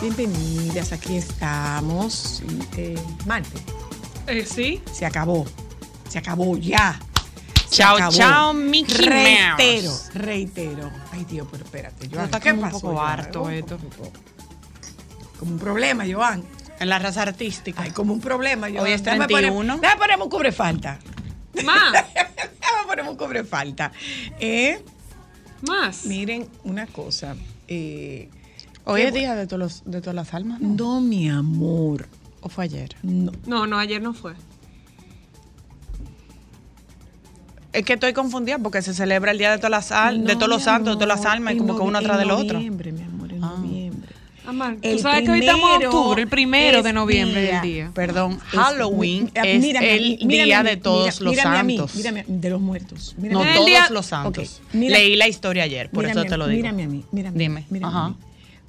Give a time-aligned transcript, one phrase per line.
[0.00, 0.92] bienvenidas.
[0.92, 2.42] Aquí estamos.
[2.76, 2.94] Eh,
[3.26, 3.58] Marte,
[4.26, 4.82] Eh, sí.
[4.92, 5.46] se acabó.
[6.08, 6.98] Se acabó ya.
[7.68, 8.12] Se Chao, acabó.
[8.16, 10.10] chao, Mickey Reitero, Mouse.
[10.14, 10.90] reitero.
[11.12, 12.08] Ay, Dios, pero espérate.
[12.10, 13.20] Joan, está ¿qué como un poco Joan?
[13.20, 13.78] harto esto.
[15.38, 16.44] Como un problema, Joan.
[16.80, 17.82] En la raza artística.
[17.82, 18.84] Hay como un problema, Joan.
[18.84, 19.78] Hoy es Déjame poner- 31.
[19.78, 20.98] Déjame ponerme un cubre falta.
[21.64, 21.92] Más.
[22.14, 23.92] Déjame ponerme un cubre falta.
[24.40, 24.82] Eh,
[25.62, 26.04] Más.
[26.06, 27.36] miren una cosa.
[27.66, 28.30] Eh,
[28.90, 30.68] Hoy es día de, todos los, de todas las almas, ¿no?
[30.74, 32.08] No, mi amor.
[32.40, 32.94] ¿O fue ayer?
[33.02, 33.32] No.
[33.46, 34.32] No, no, ayer no fue.
[37.72, 40.48] Es que estoy confundida porque se celebra el día de todas las al- de todos
[40.48, 42.54] los santos, de todas las almas, y en como que uno atrás del en otro.
[42.54, 43.54] noviembre, mi amor, en Ah.
[43.58, 44.12] noviembre.
[44.46, 47.42] Amar, tú El sabes que hoy estamos en primero octubre, el primero de es noviembre
[47.42, 47.52] día.
[47.60, 47.90] del día.
[47.94, 51.30] Perdón, Halloween es mírame a el mí, mírame día a mí, de todos mira- los
[51.34, 51.96] mírame a mí, santos.
[51.96, 53.14] mírame a- de los muertos.
[53.18, 53.50] no Mírame a mí.
[53.50, 54.60] El todos día- los santos.
[54.64, 56.56] Ok, mira- Leí la historia ayer, por Mírame eso te lo digo.
[56.62, 57.28] Mírame a mí, mírame.
[57.28, 57.66] a mí, Dime.
[57.68, 58.04] mírame Ajá.
[58.06, 58.16] a mí.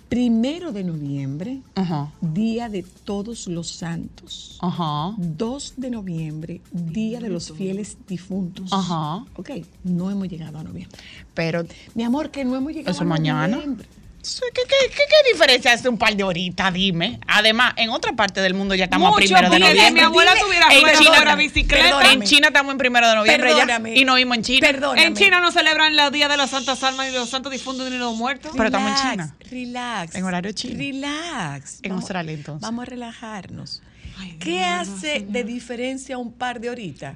[0.09, 2.11] Primero de noviembre, Ajá.
[2.19, 4.57] Día de Todos los Santos.
[4.59, 5.13] Ajá.
[5.17, 8.73] 2 de noviembre, Día de los Fieles Difuntos.
[8.73, 9.23] Ajá.
[9.35, 9.51] Ok,
[9.83, 10.97] no hemos llegado a noviembre.
[11.35, 13.47] Pero Mi amor, que no hemos llegado Eso a mañana.
[13.57, 13.87] noviembre.
[14.21, 16.73] ¿Qué, qué, qué, qué diferencia hace un par de horitas?
[16.73, 17.19] Dime.
[17.25, 19.91] Además, en otra parte del mundo ya estamos Mucho, a primero de noviembre.
[19.93, 21.83] mi abuela tuviera en China bicicleta.
[21.83, 22.13] Perdóname.
[22.13, 23.95] En China estamos en primero de noviembre Perdóname.
[23.95, 24.01] ya.
[24.01, 24.67] Y no vimos en China.
[24.67, 25.07] Perdóname.
[25.07, 27.93] En China no celebran los días de las santas almas de los santos difuntos ni
[27.93, 28.51] de los muertos.
[28.51, 29.35] Pero estamos en China.
[29.49, 30.15] Relax.
[30.15, 30.77] En horario chino.
[30.77, 31.79] Relax.
[31.83, 32.61] En Australia, entonces.
[32.61, 33.81] Vamos a relajarnos.
[34.17, 37.15] Ay, ¿Qué Dios, hace de diferencia un par de horitas?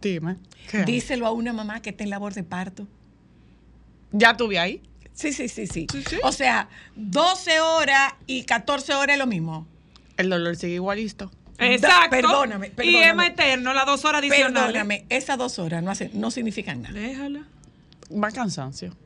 [0.00, 0.36] Dime.
[0.70, 0.84] ¿Qué?
[0.84, 2.86] Díselo a una mamá que está en labor de parto.
[4.12, 4.80] ¿Ya tuve ahí?
[5.20, 5.86] Sí, sí, sí, sí.
[6.22, 9.66] O sea, 12 horas y 14 horas es lo mismo.
[10.16, 11.30] El dolor sigue igualito.
[11.58, 12.10] Exacto.
[12.10, 13.08] Perdóname, Y perdóname.
[13.10, 14.54] es más eterno, las dos horas adicionales.
[14.54, 16.98] Perdóname, esas dos horas no, hacen, no significan nada.
[16.98, 17.44] Déjala.
[18.14, 18.96] Más cansancio.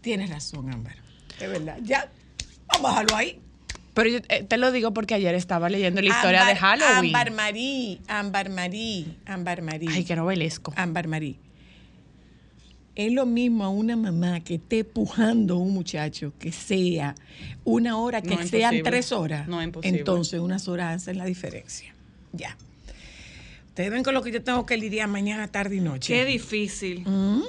[0.00, 0.96] Tienes razón, Ámbar.
[1.38, 1.76] Es verdad.
[1.82, 2.10] Ya,
[2.68, 3.40] vamos a dejarlo ahí.
[3.92, 7.14] Pero yo eh, te lo digo porque ayer estaba leyendo la historia de Halloween.
[7.14, 9.86] Ámbar Marí, Ámbar Marí, Ámbar Marí.
[9.90, 10.72] Ay, qué novelesco.
[10.76, 11.38] Ámbar Marí.
[12.96, 17.14] Es lo mismo a una mamá que esté pujando a un muchacho que sea
[17.64, 18.82] una hora, que No, sean imposible.
[18.90, 19.46] tres horas.
[19.48, 19.98] No, imposible.
[19.98, 21.94] Entonces, unas horas hacen la diferencia.
[22.32, 22.56] Ya.
[23.68, 26.14] Ustedes ven con lo que yo tengo que lidiar mañana, tarde y noche.
[26.14, 27.04] Qué difícil.
[27.06, 27.42] ¿Mm?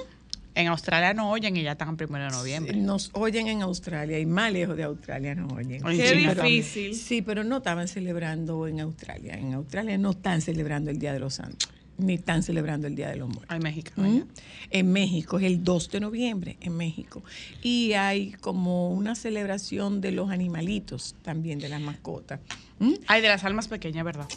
[0.54, 2.76] En Australia no oyen y ya están en primero de noviembre.
[2.76, 5.80] Nos oyen en Australia y más lejos de Australia nos oyen.
[5.82, 6.94] Qué sí, pero- difícil.
[6.96, 9.34] Sí, pero no estaban celebrando en Australia.
[9.34, 13.08] En Australia no están celebrando el Día de los Santos, ni están celebrando el Día
[13.10, 13.46] de los Muertos.
[13.50, 13.92] Ay, México.
[13.96, 14.22] ¿Mm?
[14.70, 17.22] En México es el 2 de noviembre, en México.
[17.62, 22.40] Y hay como una celebración de los animalitos también, de las mascotas.
[22.78, 22.92] ¿Mm?
[23.06, 24.28] Ay, de las almas pequeñas, ¿verdad?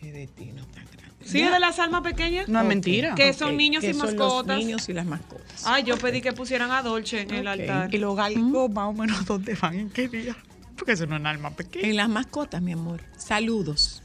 [0.00, 1.00] Qué destino tan grande.
[1.24, 1.46] ¿Sí Ya.
[1.48, 2.48] es de las almas pequeñas?
[2.48, 3.14] No es mentira.
[3.14, 4.56] Que son niños y son mascotas.
[4.56, 5.62] Los niños y las mascotas.
[5.66, 7.94] Ay, yo pedí que pusieran a Dolce en el altar.
[7.94, 9.74] Y los galgos, más o menos, ¿dónde van?
[9.78, 10.34] ¿En qué día?
[10.76, 11.86] Porque son una alma pequeña.
[11.88, 13.02] En las mascotas, mi amor.
[13.18, 14.02] Saludos.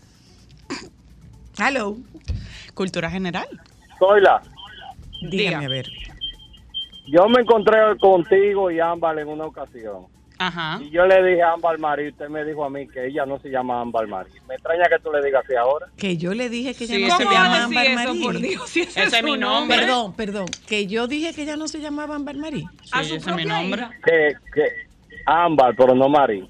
[1.57, 1.97] Hello.
[2.75, 3.47] Cultura general.
[3.97, 4.41] Soyla,
[5.21, 5.59] Dígame Diga.
[5.65, 5.87] a ver.
[7.07, 10.05] yo me encontré contigo y Ámbar en una ocasión.
[10.37, 10.79] Ajá.
[10.81, 13.39] Y yo le dije a Ámbar Marí, usted me dijo a mí que ella no
[13.39, 14.31] se llama Ámbar Marí.
[14.49, 15.87] Me extraña que tú le digas así ahora.
[15.95, 17.99] Que yo le dije que ella Sí, no se ¿Cómo mi va llama Ámbar decir
[18.01, 18.23] eso, Marí.
[18.23, 18.69] por Dios?
[18.69, 19.77] Si ese, Ese es mi nombre.
[19.77, 20.45] Perdón, perdón.
[20.67, 22.65] Que yo dije que ella no se llamaba Ámbar Marí.
[22.91, 23.87] A Sí, su ese es mi nombre.
[24.05, 24.63] Que, que
[25.25, 26.45] Ámbar, pero no Marí.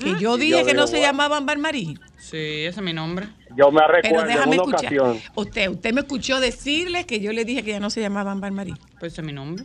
[0.00, 1.06] Que yo Y dije yo que no se bueno.
[1.06, 1.98] llamaba Ámbar Marí.
[2.18, 3.28] Sí, ese es mi nombre.
[3.56, 4.78] Yo me Pero recuerdo en déjame una escuchar.
[4.98, 5.18] ocasión.
[5.34, 8.52] Usted, usted me escuchó decirle que yo le dije que ella no se llamaba Ámbar
[8.52, 8.74] Marí.
[8.98, 9.64] Pues ese es mi nombre.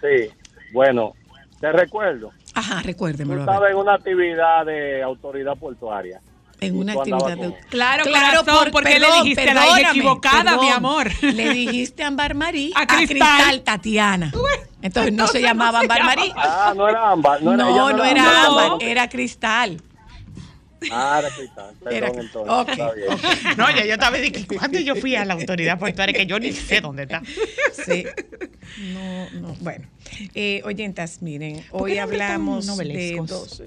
[0.00, 0.30] Sí,
[0.72, 1.14] bueno,
[1.60, 2.30] te recuerdo.
[2.54, 3.42] Ajá, recuérdemelo.
[3.42, 3.48] a ver.
[3.54, 6.20] estabas en una actividad de autoridad portuaria.
[6.60, 7.36] En una actividad de...
[7.36, 10.60] con- Claro, corazón, porque le dijiste a la equivocada, perdón.
[10.64, 11.10] mi amor.
[11.22, 13.62] Le dijiste Ámbar Marí A a Cristal.
[13.62, 14.32] Tatiana.
[14.82, 16.04] Entonces no se llamaba no llama.
[16.06, 16.32] Marí.
[16.36, 17.42] Ah, no era Ámbar.
[17.42, 18.64] No, No, era, ella no era Ámbar.
[18.72, 19.80] Ámbar, era Cristal.
[20.90, 21.74] Ah, era cristal.
[21.90, 22.52] Era- Perdón, entonces.
[22.54, 23.56] ok, Está bien.
[23.58, 26.38] No, ya yo estaba de que cuando yo fui a la autoridad portuaria, que yo
[26.38, 27.22] ni sé dónde está.
[27.86, 28.04] Sí.
[28.94, 29.56] No, no.
[29.60, 29.88] Bueno,
[30.34, 33.62] eh, oyentas, miren, ¿Por hoy hablamos de dos.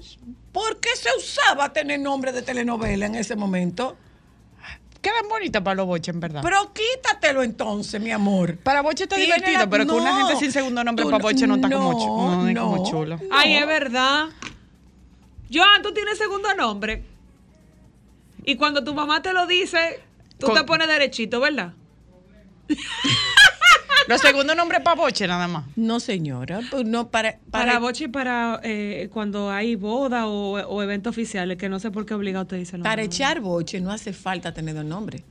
[0.52, 3.96] ¿Por qué se usaba tener nombre de telenovela en ese momento?
[5.00, 6.40] Quedan bonitas para los boches, en verdad.
[6.42, 8.56] Pero quítatelo entonces, mi amor.
[8.56, 11.10] para boche está Tiene divertido, la- pero con una no, gente sin segundo nombre tú
[11.10, 12.90] para boche no está como, no, chu- no es como no.
[12.90, 13.20] chulo.
[13.30, 14.28] Ay, es verdad.
[15.54, 17.04] Joan, tú tienes segundo nombre.
[18.44, 20.00] Y cuando tu mamá te lo dice,
[20.38, 21.72] tú Con- te pones derechito, ¿verdad?
[24.06, 25.64] Los segundos nombres para boche nada más.
[25.76, 26.60] No, señora.
[26.70, 31.10] pues No, para, Para, para, boche y para eh, cuando hay boda o, o eventos
[31.10, 34.52] oficiales, que no sé por qué obligado te dicen para echar boche no hace falta
[34.52, 35.22] tener dos nombres.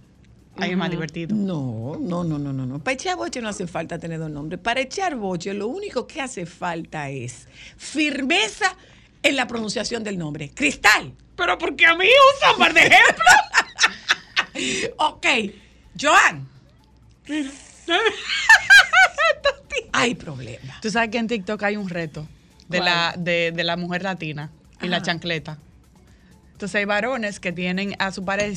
[0.57, 1.35] Ahí es más divertido.
[1.35, 2.79] No, no, no, no, no, no.
[2.79, 4.59] Para echar boche no hace falta tener dos nombres.
[4.59, 7.47] Para echar boche lo único que hace falta es
[7.77, 8.75] firmeza
[9.23, 10.51] en la pronunciación del nombre.
[10.53, 11.13] Cristal.
[11.35, 12.05] Pero porque a mí
[12.37, 13.25] usan par de ejemplo.
[14.99, 15.25] Ok.
[15.99, 16.47] Joan.
[19.93, 20.79] Hay problema.
[20.81, 22.27] Tú sabes que en TikTok hay un reto
[22.67, 22.85] de ¿Cuál?
[22.85, 25.57] la, de, de la mujer latina y la chancleta.
[26.51, 28.47] Entonces hay varones que tienen a su pareja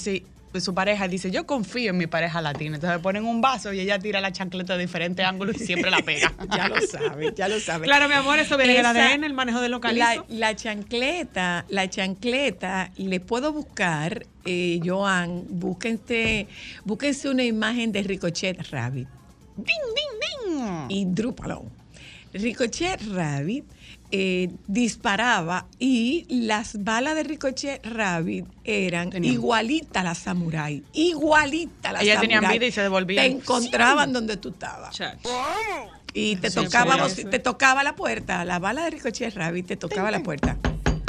[0.54, 2.76] y su pareja dice, yo confío en mi pareja latina.
[2.76, 5.98] Entonces ponen un vaso y ella tira la chancleta de diferentes ángulos y siempre la
[5.98, 6.32] pega.
[6.56, 7.84] Ya lo sabe, ya lo sabe.
[7.84, 10.25] Claro, mi amor, eso viene en el Esa- ADN, el manejo de La, localizo.
[10.28, 16.46] la chancleta, la chancleta, le puedo buscar, eh, Joan, búsquense,
[16.84, 19.08] búsquense una imagen de Ricochet Rabbit
[19.56, 20.87] ¡Ding, ding, ding!
[20.88, 21.64] y Drupalón.
[22.32, 23.64] Ricochet Rabbit
[24.11, 31.91] eh, disparaba y las balas de Ricochet Rabbit eran Tenían- igualitas a las samurai, igualitas
[31.91, 32.58] a las Ellas tenían samurai.
[32.58, 33.25] vida y se devolvían.
[33.25, 34.97] Te encontraban donde tú estabas.
[36.14, 39.76] Y te Sí, tocaba, sí, te tocaba la puerta, la bala de Ricochet Rabbit te
[39.76, 40.56] tocaba la puerta.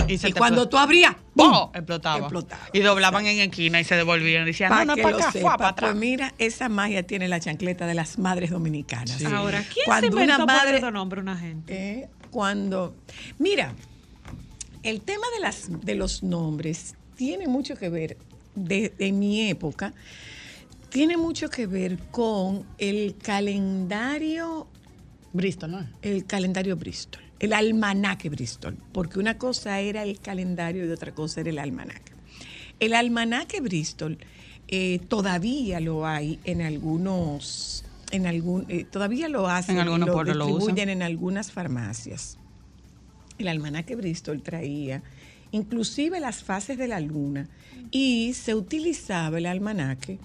[0.09, 1.69] Y, cuando tú abrías, ¡pum!
[1.73, 2.19] explotaba.
[2.19, 2.61] Explotaba.
[2.71, 4.45] Y doblaban en esquina y se devolvían.
[4.45, 5.57] Decían, Pa' no, no, que para acá, sepa.
[5.57, 5.89] para atrás.
[5.91, 9.21] Pues mira, esa magia tiene la chancleta de las madres dominicanas.
[9.25, 11.73] Ahora, ¿quién Cuando se una inventó madre- ponerle otro nombre una gente?
[11.99, 12.95] Eh, cuando.
[13.39, 13.73] Mira,
[14.83, 18.17] el tema de, las, de los nombres tiene mucho que ver,
[18.55, 19.93] de, de mi época,
[20.89, 24.67] tiene mucho que ver con el calendario
[25.33, 25.89] Bristol, ¿no?
[26.01, 31.41] el calendario Bristol, el almanaque Bristol, porque una cosa era el calendario y otra cosa
[31.41, 32.13] era el almanaque.
[32.79, 34.17] El almanaque Bristol
[34.67, 40.13] eh, todavía lo hay en algunos, en algún, eh, todavía lo hacen, En algunos lo
[40.13, 42.37] pueblos lo distribuyen en algunas farmacias.
[43.37, 45.03] El almanaque Bristol traía
[45.51, 47.47] inclusive las fases de la luna
[47.91, 50.19] y se utilizaba el almanaque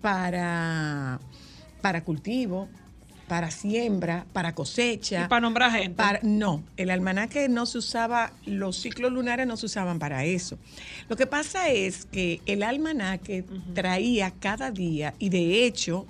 [0.00, 1.20] para,
[1.82, 2.68] para cultivo,
[3.26, 5.24] para siembra, para cosecha.
[5.24, 5.94] Y para nombrar gente.
[5.96, 10.58] Para- no, el almanaque no se usaba, los ciclos lunares no se usaban para eso.
[11.08, 13.44] Lo que pasa es que el almanaque
[13.74, 16.06] traía cada día, y de hecho,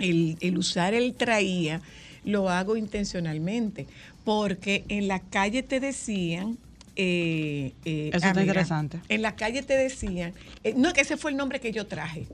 [0.00, 1.80] el, el usar el traía
[2.24, 3.86] lo hago intencionalmente,
[4.24, 6.58] porque en la calle te decían...
[6.96, 9.00] eh, eh, Eso está interesante.
[9.08, 12.26] En la calle te decían, eh, no, que ese fue el nombre que yo traje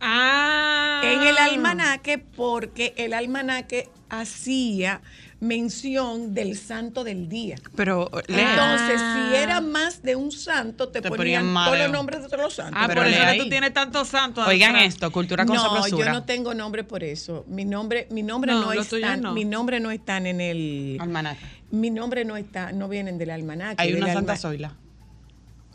[0.00, 1.00] Ah.
[1.04, 5.00] en el almanaque porque el almanaque hacía
[5.40, 7.56] mención del santo del día.
[7.74, 8.34] Pero, lee.
[8.40, 9.28] Entonces, Ah.
[9.30, 12.28] si era más de un santo, te, Te ponían, ponían todos de los nombres de
[12.28, 12.74] todos los santos.
[12.82, 13.38] Ah, Pero por eso que ahí.
[13.38, 14.46] tú tienes tantos santos.
[14.48, 16.06] Oigan esto, cultura con no, sabrosura.
[16.06, 17.44] yo no tengo nombre por eso.
[17.48, 21.44] Mi nombre, mi nombre No, no, están, mi nombre no están en el, Almanaque.
[21.70, 23.82] mi nombre no está, no vienen del almanaque.
[23.82, 24.74] Hay una Santa Zoila.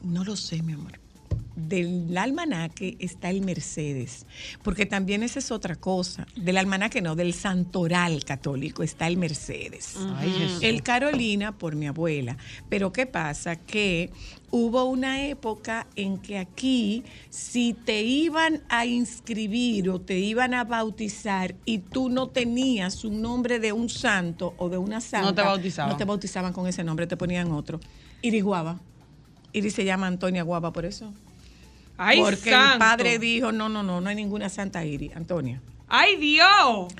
[0.04, 1.01] No lo sé, mi amor.
[1.56, 4.26] Del almanaque está el Mercedes,
[4.64, 6.28] porque también esa es otra cosa.
[6.36, 9.96] Del almanaque no, del santoral católico está el Mercedes.
[10.18, 10.58] Ay.
[10.62, 12.36] El Carolina por mi abuela.
[12.68, 13.56] Pero ¿qué pasa?
[13.56, 14.10] Que
[14.50, 20.64] hubo una época en que aquí, si te iban a inscribir o te iban a
[20.66, 25.36] bautizar y tú no tenías un nombre de un santo o de una santa, No
[25.36, 25.92] te bautizaban.
[25.92, 27.80] no te bautizaban con ese nombre, te ponían otro.
[28.22, 28.80] Iriguaba.
[29.54, 31.14] Iris se llama Antonia Guava por eso.
[31.98, 32.74] Ay, Porque santo.
[32.74, 35.62] el padre dijo, no, no, no, no hay ninguna santa Iris, Antonia.
[35.88, 36.92] ¡Ay, Dios!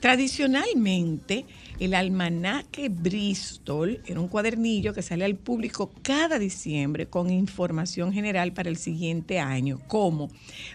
[0.00, 1.44] Tradicionalmente,
[1.80, 8.52] el almanaque Bristol era un cuadernillo que sale al público cada diciembre con información general
[8.52, 10.30] para el siguiente año, como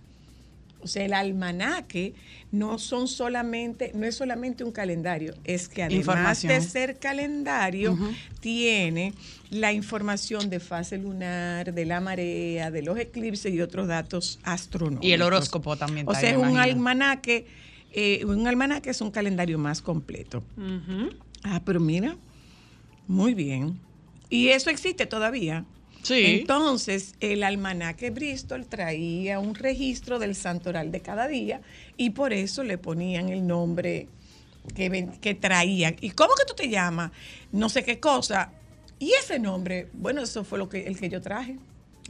[0.81, 2.15] O sea, el almanaque
[2.53, 7.99] no son solamente, no es solamente un calendario, es que además de ser calendario,
[8.41, 9.13] tiene
[9.51, 15.05] la información de fase lunar, de la marea, de los eclipses y otros datos astronómicos.
[15.05, 17.47] Y el horóscopo también O sea, es un almanaque,
[17.93, 20.43] eh, un almanaque es un calendario más completo.
[21.43, 22.17] Ah, pero mira,
[23.07, 23.81] muy bien.
[24.31, 25.65] Y eso existe todavía.
[26.09, 26.25] Sí.
[26.41, 31.61] Entonces, el almanaque Bristol traía un registro del santoral de cada día
[31.97, 34.09] y por eso le ponían el nombre
[34.75, 35.97] que, ven- que traían.
[36.01, 37.11] ¿Y cómo que tú te llamas?
[37.53, 38.53] No sé qué cosa.
[38.99, 41.57] Y ese nombre, bueno, eso fue lo que, el que yo traje.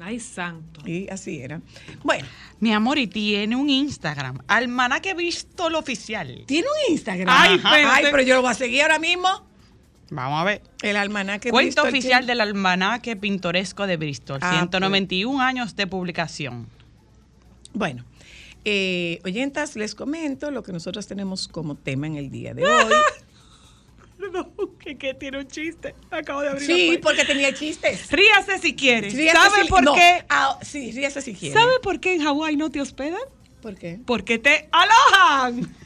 [0.00, 0.81] Ay, santo.
[0.88, 1.61] Y así era.
[2.05, 2.25] Bueno,
[2.61, 4.38] Mi amor, y tiene un Instagram.
[4.47, 6.45] Almanaque Bristol Oficial.
[6.47, 7.26] tiene un Instagram.
[7.37, 7.95] Ay, Ajá.
[7.97, 9.28] Ay, pero yo lo voy a seguir ahora mismo.
[10.11, 10.62] Vamos a ver.
[10.83, 14.38] El almanaque Cuenta Bristol oficial tiene- del almanaque pintoresco de Bristol.
[14.43, 16.67] Ah, 191 años de publicación.
[17.75, 18.05] Bueno,
[18.65, 22.95] eh, oyentas, les comento lo que nosotros tenemos como tema en el día de hoy.
[24.33, 25.95] No, que, que tiene un chiste.
[26.11, 28.11] Acabo de abrir sí, porque tenía chistes.
[28.11, 29.11] Ríase si quiere.
[29.11, 30.25] Ríase ¿Sabe si- por no, qué?
[30.29, 31.55] ah, sí, ríase si quiere.
[31.55, 33.21] ¿Sabe por qué en Hawái no te hospedan?
[33.62, 34.00] por qué?
[34.07, 35.75] Porque te alojan.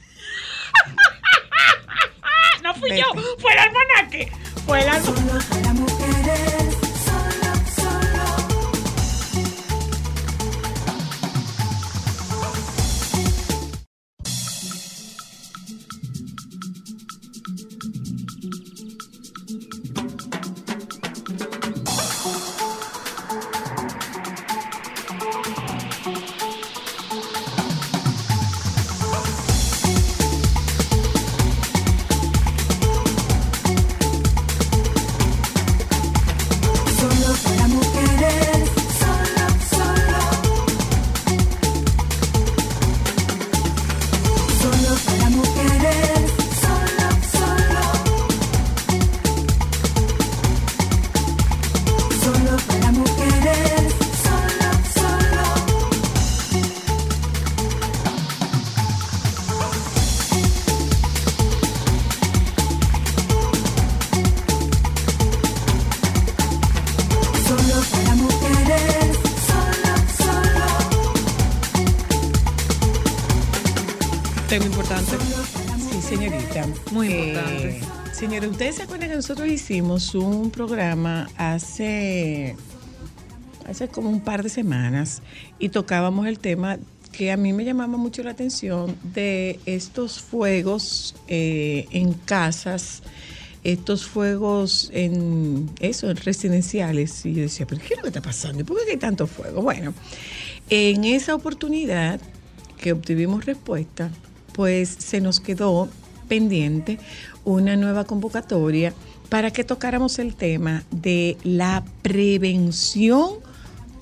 [2.62, 3.26] no fui yo, Vete.
[3.40, 4.32] fue el almanaque.
[4.66, 6.81] Fue el almanaque.
[78.40, 82.56] ¿Ustedes se acuerdan que nosotros hicimos un programa hace,
[83.66, 85.22] hace como un par de semanas
[85.58, 86.78] y tocábamos el tema
[87.12, 93.02] que a mí me llamaba mucho la atención de estos fuegos eh, en casas,
[93.64, 97.26] estos fuegos en eso, en residenciales.
[97.26, 98.62] Y yo decía, ¿pero qué es lo que está pasando?
[98.62, 99.60] ¿Y por qué hay tanto fuego?
[99.60, 99.92] Bueno,
[100.70, 102.18] en esa oportunidad
[102.78, 104.10] que obtuvimos respuesta,
[104.54, 105.90] pues se nos quedó
[106.28, 106.98] pendiente
[107.44, 108.92] una nueva convocatoria
[109.28, 113.30] para que tocáramos el tema de la prevención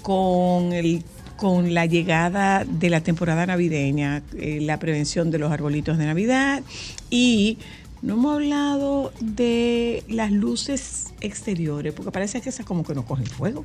[0.03, 1.05] con el
[1.37, 6.63] con la llegada de la temporada navideña, eh, la prevención de los arbolitos de Navidad
[7.09, 7.57] y
[8.03, 13.27] no hemos hablado de las luces exteriores, porque parece que esas como que no cogen
[13.27, 13.65] fuego.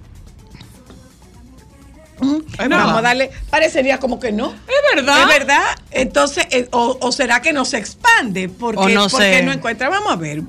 [2.19, 4.51] Vamos a darle, parecería como que no.
[4.51, 5.21] Es verdad.
[5.21, 5.63] ¿Es verdad?
[5.91, 8.49] Entonces, eh, o, o será que no se expande?
[8.49, 9.43] Porque, O no porque sé.
[9.43, 9.89] no encuentra.
[9.89, 10.41] Vamos a ver.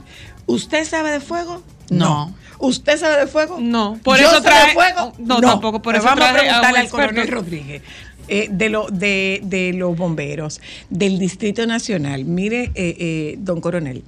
[0.46, 1.62] ¿Usted sabe de fuego?
[1.90, 2.34] No.
[2.58, 3.58] ¿Usted sabe de fuego?
[3.60, 3.98] No.
[4.02, 5.12] Por ¿Yo eso trae- de fuego?
[5.18, 7.82] no, tampoco, por eso vamos a preguntarle al coronel Rodríguez.
[8.28, 12.24] eh, de, lo, de, de los bomberos del Distrito Nacional.
[12.24, 14.02] Mire, eh, eh, don coronel,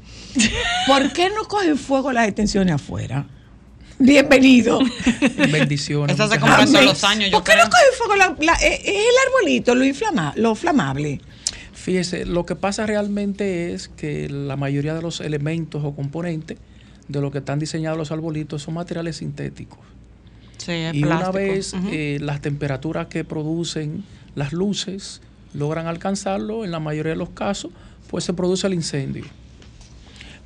[0.87, 3.27] ¿por qué no cogen fuego las detenciones afuera?
[3.99, 4.79] Bienvenido.
[5.51, 6.13] Bendiciones.
[6.13, 7.65] Esta se compra todos los años, yo ¿Por qué creo.
[7.65, 11.21] no cogen fuego la, la- eh, es el arbolito, lo, inflama, lo flamable?
[11.73, 16.59] Fíjese, lo que pasa realmente es que la mayoría de los elementos o componentes
[17.09, 19.79] de lo que están diseñados los arbolitos son materiales sintéticos.
[20.59, 25.23] Sí, es y una vez eh, las temperaturas que producen las luces
[25.55, 27.71] logran alcanzarlo, en la mayoría de los casos,
[28.11, 29.25] pues se produce el incendio.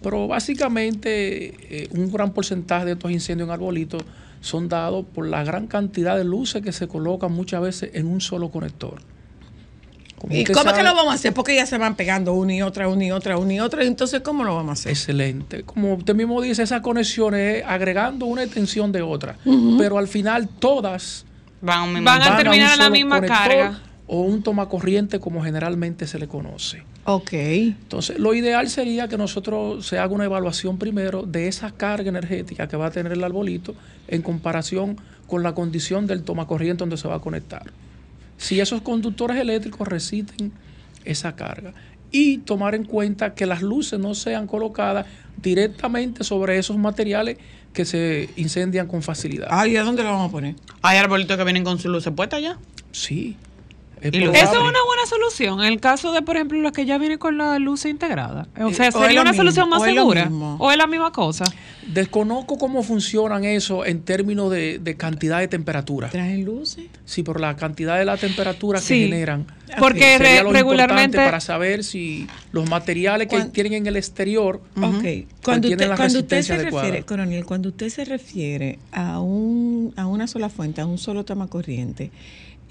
[0.02, 1.54] Pero básicamente
[1.84, 4.02] eh, un gran porcentaje de estos incendios en arbolitos
[4.40, 8.20] son dados por la gran cantidad de luces que se colocan muchas veces en un
[8.20, 9.00] solo conector.
[10.18, 11.32] Como ¿Y cómo es que lo vamos a hacer?
[11.34, 13.84] Porque ya se van pegando una y otra, una y otra, una y otra.
[13.84, 14.92] Entonces, ¿cómo lo vamos a hacer?
[14.92, 15.64] Excelente.
[15.64, 19.36] Como usted mismo dice, esas conexiones es agregando una extensión de otra.
[19.78, 21.24] Pero al final todas
[21.62, 23.80] Van a Van a terminar en la misma conector carga.
[24.06, 26.82] O un tomacorriente como generalmente se le conoce.
[27.04, 27.32] Ok.
[27.32, 32.68] Entonces, lo ideal sería que nosotros se haga una evaluación primero de esa carga energética
[32.68, 33.74] que va a tener el arbolito
[34.08, 37.64] en comparación con la condición del tomacorriente donde se va a conectar.
[38.36, 40.52] Si esos conductores eléctricos resisten
[41.04, 41.72] esa carga
[42.10, 45.06] y tomar en cuenta que las luces no sean colocadas
[45.40, 47.38] directamente sobre esos materiales
[47.72, 49.48] que se incendian con facilidad.
[49.50, 50.54] Ay, ¿a dónde lo vamos a poner?
[50.82, 52.58] Hay arbolitos que vienen con su luz puesta ya.
[52.92, 53.36] Sí.
[54.02, 54.12] Es.
[54.14, 55.60] Eso es una buena solución.
[55.60, 58.48] En el caso de, por ejemplo, los que ya vienen con la luz integrada.
[58.60, 60.28] O sea, es sería una mismo, solución más o segura.
[60.58, 61.44] O es la misma cosa.
[61.86, 66.08] Desconozco cómo funcionan eso en términos de, de cantidad de temperatura.
[66.10, 66.84] ¿Traen luces?
[67.04, 68.94] Sí, por la cantidad de la temperatura Sí.
[68.94, 69.46] que generan.
[69.78, 71.16] Porque sería re- lo importante regularmente.
[71.18, 75.04] para saber si los materiales que tienen en el exterior Ok.
[75.42, 76.86] Cuando tienen usted, la cuando usted resistencia se adecuada.
[76.86, 81.24] refiere, coronel, cuando usted se refiere a, un, a una sola fuente, a un solo
[81.24, 82.10] toma corriente,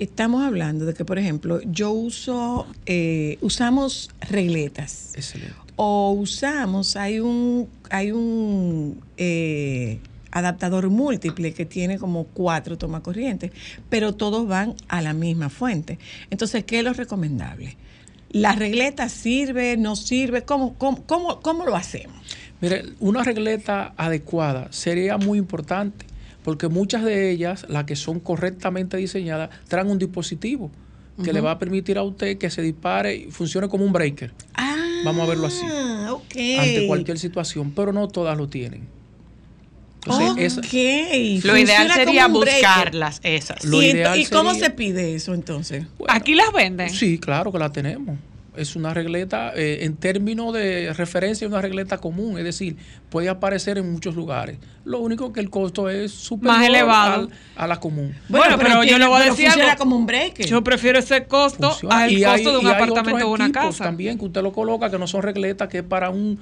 [0.03, 5.53] estamos hablando de que, por ejemplo, yo uso, eh, usamos regletas Excelente.
[5.75, 10.00] o usamos, hay un, hay un eh,
[10.31, 13.51] adaptador múltiple que tiene como cuatro tomacorrientes,
[13.92, 16.00] pero todos van a la misma fuente.
[16.31, 17.77] Entonces, ¿qué es lo recomendable?
[18.31, 20.42] ¿La regleta sirve, no sirve?
[20.42, 22.16] ¿Cómo, cómo, cómo, cómo lo hacemos?
[22.59, 26.10] Mire, una regleta adecuada sería muy importante
[26.43, 30.71] porque muchas de ellas, las que son correctamente diseñadas, traen un dispositivo
[31.23, 34.33] que le va a permitir a usted que se dispare y funcione como un breaker
[34.55, 34.75] Ah,
[35.05, 35.65] Vamos a verlo así.
[36.57, 38.87] ante cualquier situación, pero no todas lo tienen.
[40.03, 43.63] Entonces, esa- Lo ideal sería buscarlas, esas.
[43.65, 45.85] Lo ¿Y, ento- ideal ¿y cómo sería- se pide eso entonces?
[45.99, 46.89] bueno, Aquí las venden.
[46.89, 48.17] Sí, claro que la tenemos.
[48.55, 52.75] Es una regleta, eh, en términos de referencia, es una regleta común, es decir,
[53.09, 54.57] puede aparecer en muchos lugares.
[54.83, 57.14] Lo único que el costo es superior Más elevado.
[57.22, 58.14] al- a la común.
[58.27, 59.77] Bueno, pero yo tiene- le voy a pero decir algo.
[59.77, 60.46] como un breaker.
[60.46, 62.00] Yo prefiero ese costo Funciona.
[62.03, 63.83] al Y costo hay- de un y hay apartamento o una casa.
[63.85, 66.37] También que usted lo coloca, que no son regletas, que es para un,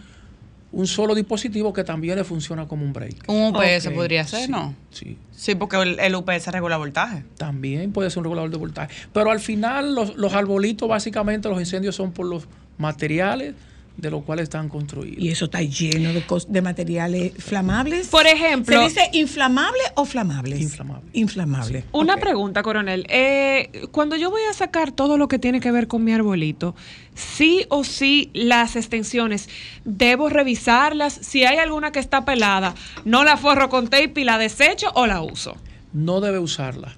[0.71, 3.23] un solo dispositivo que también le funciona como un breaker.
[3.27, 4.75] Un UPS podría ser, Sí, ¿no?
[4.91, 5.17] Sí.
[5.32, 7.23] Sí, porque el, el UPS regula voltaje.
[7.38, 8.93] También puede ser un regulador de voltaje.
[9.13, 13.55] Pero al final, los, los arbolitos, básicamente, los incendios son por los materiales
[14.01, 15.21] de los cuales están construidos.
[15.23, 18.07] Y eso está lleno de, materiales flamables.
[18.07, 20.62] Por ejemplo- ¿Se dice inflamable o flamables?
[20.62, 21.09] Inflamable.
[21.13, 21.83] Inflamable.
[21.91, 23.05] Una pregunta, coronel.
[23.09, 26.75] Eh, cuando yo voy a sacar todo lo que tiene que ver con mi arbolito,
[27.15, 29.49] sí o sí las extensiones,
[29.85, 31.13] debo revisarlas.
[31.13, 35.07] Si hay alguna que está pelada, no la forro con tape y la desecho o
[35.07, 35.55] la uso.
[35.91, 36.95] no debe usarla.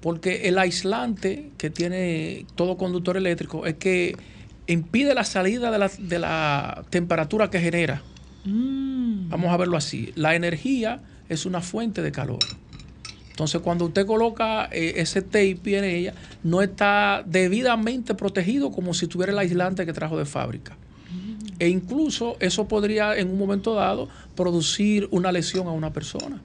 [0.00, 4.16] Porque el aislante que tiene todo conductor eléctrico es que
[4.66, 8.02] impide la salida de la, de la temperatura que genera.
[8.44, 10.12] Vamos a verlo así.
[10.14, 12.40] La energía es una fuente de calor.
[13.30, 19.06] Entonces, cuando usted coloca eh, ese tape en ella, no está debidamente protegido como si
[19.06, 20.76] tuviera el aislante que trajo de fábrica.
[21.58, 26.40] E incluso eso podría en un momento dado producir una lesión a una persona.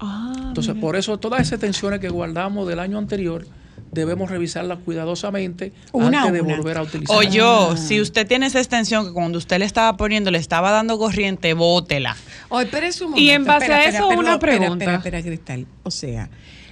[0.00, 3.46] Ah, Entonces, por eso todas esas tensiones que guardamos del año anterior
[3.92, 6.56] debemos revisarlas cuidadosamente Una antes de una.
[6.56, 7.16] volver a utilizar.
[7.16, 10.70] O yo, si usted tiene esa extensión que cuando usted le estaba poniendo, le estaba
[10.70, 12.16] dando corriente, bótela.
[12.48, 14.84] Oye, espérese un Y en momento, base a eso, una espera, pregunta.
[14.84, 15.66] Espera, espera, Cristal.
[15.82, 16.30] O sea,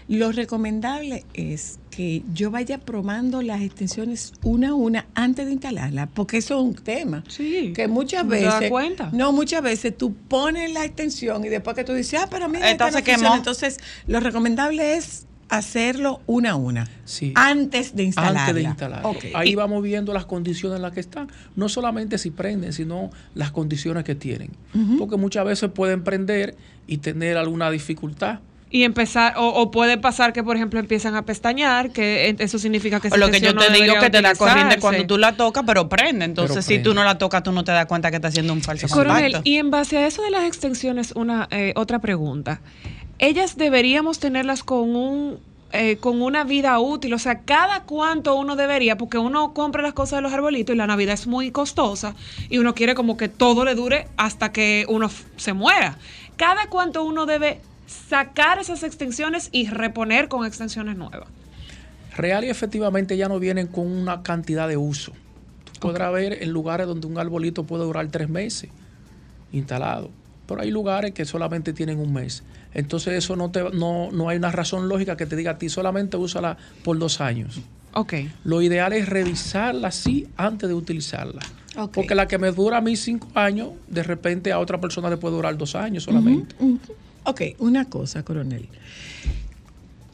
[0.08, 6.08] lo recomendable es que yo vaya probando las extensiones una a una antes de instalarlas,
[6.14, 7.24] porque eso es un tema.
[7.28, 7.72] Sí.
[7.74, 8.60] Que muchas ¿No te veces.
[8.60, 9.10] das cuenta?
[9.12, 12.70] No, muchas veces tú pones la extensión y después que tú dices, ah, pero mira,
[12.70, 13.34] esta no funciona.
[13.36, 16.88] Entonces, lo recomendable es hacerlo una a una.
[17.04, 17.32] Sí.
[17.34, 18.70] Antes de instalarla.
[18.70, 19.32] Antes de.
[19.34, 21.28] Ahí vamos viendo las condiciones en las que están.
[21.56, 24.50] No solamente si prenden, sino las condiciones que tienen.
[24.98, 26.56] Porque muchas veces pueden prender
[26.86, 28.40] y tener alguna dificultad.
[28.70, 33.00] Y empezar, o, o puede pasar que, por ejemplo, empiezan a pestañear, que eso significa
[33.00, 35.38] que O lo que yo te no digo que te da corriente cuando tú la
[35.38, 36.26] tocas, pero prende.
[36.26, 38.52] Entonces, Pero si tú no la tocas, tú no te das cuenta que está haciendo
[38.52, 39.48] un falso Coronel, contacto.
[39.48, 42.60] y en base a eso de las extensiones, una eh, otra pregunta.
[43.18, 45.38] Ellas deberíamos tenerlas con un
[45.70, 49.92] eh, con una vida útil, o sea, cada cuánto uno debería, porque uno compra las
[49.92, 52.14] cosas de los arbolitos y la Navidad es muy costosa
[52.48, 55.98] y uno quiere como que todo le dure hasta que uno se muera.
[56.38, 61.28] Cada cuánto uno debe sacar esas extensiones y reponer con extensiones nuevas.
[62.16, 65.12] Real y efectivamente ya no vienen con una cantidad de uso.
[65.74, 68.70] Tú podrás ver en lugares donde un arbolito puede durar tres meses
[69.52, 70.10] instalado,
[70.48, 72.42] pero hay lugares que solamente tienen un mes.
[72.72, 75.68] Entonces eso no, te, no, no hay una razón lógica que te diga a ti
[75.68, 77.60] solamente úsala por dos años.
[77.92, 78.14] Ok.
[78.44, 81.42] Lo ideal es revisarla sí antes de utilizarla.
[81.76, 81.92] Ok.
[81.92, 85.18] Porque la que me dura a mí cinco años, de repente a otra persona le
[85.18, 86.54] puede durar dos años solamente.
[87.24, 88.68] Ok, una cosa, coronel.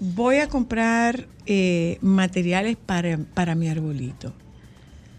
[0.00, 4.32] Voy a comprar eh, materiales para, para mi arbolito.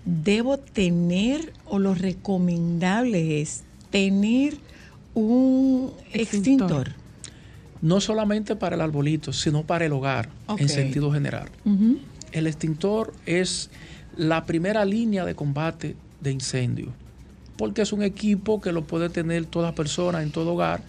[0.03, 4.64] ¿Debo tener o lo recomendable es tener
[5.15, 6.87] un Extintor.
[6.87, 6.91] extintor?
[7.81, 11.49] No solamente para el arbolito, sino para el hogar en sentido general.
[12.31, 13.69] El extintor es
[14.17, 16.93] la primera línea de combate de incendio,
[17.57, 20.83] porque es un equipo que lo puede tener toda persona en todo hogar,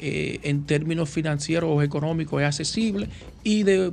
[0.00, 3.08] eh, en términos financieros o económicos es accesible
[3.42, 3.92] y de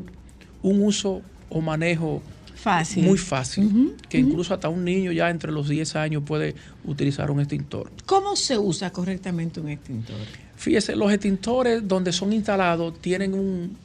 [0.64, 2.22] un uso o manejo
[2.62, 3.04] Fácil.
[3.04, 6.54] muy fácil, que incluso hasta un niño ya entre los 10 años puede
[6.86, 7.92] utilizar un extintor.
[8.06, 10.18] ¿Cómo se usa correctamente un extintor?
[10.58, 13.76] Fíjese, los extintores donde son instalados tienen un,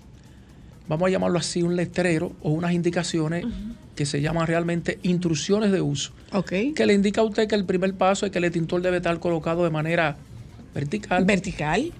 [0.88, 3.46] vamos a llamarlo así, un letrero o unas indicaciones
[3.94, 6.52] que se llaman realmente instrucciones de uso, Ok.
[6.74, 9.18] que le indica a usted que el primer paso es que el extintor debe estar
[9.20, 10.18] colocado de manera
[10.74, 11.24] vertical.
[11.24, 11.92] Vertical.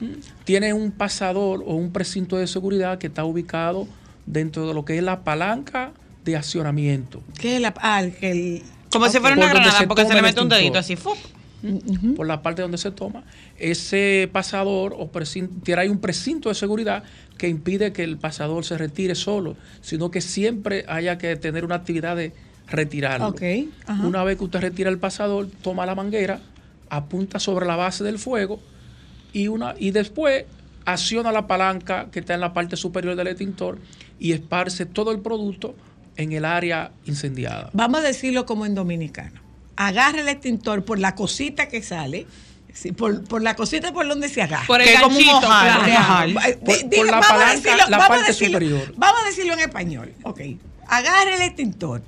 [0.45, 3.89] Tiene un pasador o un precinto de seguridad que está ubicado
[4.27, 5.93] dentro de lo que es la palanca
[6.27, 7.23] de accionamiento.
[7.41, 10.21] ¿Qué es la, ah, que el- Como si fuera una granada, se porque se le
[10.23, 10.97] mete un dedito así.
[10.97, 11.11] ¡fu!
[12.15, 13.25] por la parte donde se toma,
[13.59, 17.03] ese pasador o precin- tiene ahí un precinto de seguridad
[17.39, 21.77] que impide que el pasador se retire solo, sino que siempre haya que tener una
[21.77, 22.33] actividad de
[22.69, 23.29] retirarlo.
[23.29, 23.43] Ok,
[23.87, 24.07] ajá.
[24.07, 26.41] Una vez que usted retira el pasador, toma la manguera,
[26.89, 28.61] apunta sobre la base del fuego
[29.33, 30.45] y, una, y después
[30.85, 33.79] acciona la palanca que está en la parte superior del extintor
[34.21, 35.75] y esparce todo el producto
[36.17, 37.71] en el área incendiada.
[37.73, 39.41] Vamos a decirlo como en dominicano.
[39.77, 42.27] Agarra el extintor por la cosita que sale,
[42.73, 44.67] sí, por, por la cosita por donde se agarra.
[44.67, 45.85] Por el Que es como un ganchito, ojal, claro.
[45.85, 46.33] un ojal.
[46.65, 48.95] Por- la vamos a palanca, decirlo- la vamos a parte decirlo- superior.
[48.97, 50.13] Vamos a decirlo en español.
[50.23, 50.41] Ok.
[50.89, 52.03] Agarra el extintor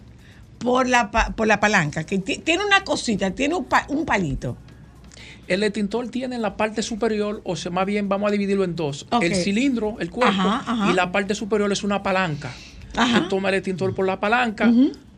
[0.58, 4.56] por la, por la palanca, que ti- tiene una cosita, tiene un, pa- un palito.
[5.46, 8.76] El extintor tiene en la parte superior, o sea, más bien vamos a dividirlo en
[8.76, 9.06] dos.
[9.22, 10.90] El cilindro, el cuerpo, Ajá, ajá.
[10.90, 12.52] y la parte superior es una palanca.
[12.98, 13.22] Ajá.
[13.22, 14.70] Tú toma el extintor por la palanca,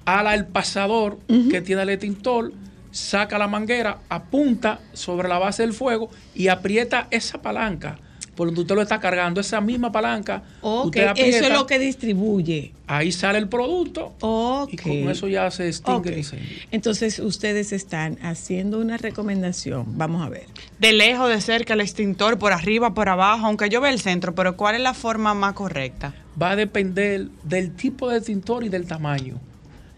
[0.04, 1.18] ala el pasador
[1.50, 2.52] que tiene el extintor,
[2.90, 7.98] saca la manguera, apunta sobre la base del fuego y aprieta esa palanca
[8.34, 10.42] por donde usted lo está cargando, esa misma palanca.
[10.62, 12.72] Ok, usted aprieta, eso es lo que distribuye.
[12.86, 14.72] ahí sale el producto Ok.
[14.72, 16.48] y con eso ya se extingue el incendio.
[16.70, 19.84] Entonces, ustedes están haciendo una recomendación.
[19.98, 20.46] Vamos a ver.
[20.78, 24.34] De lejos, de cerca, el extintor, por arriba, por abajo, aunque yo vea el centro,
[24.34, 26.14] pero ¿cuál es la forma más correcta?
[26.40, 29.38] Va a depender del tipo de extintor y del tamaño.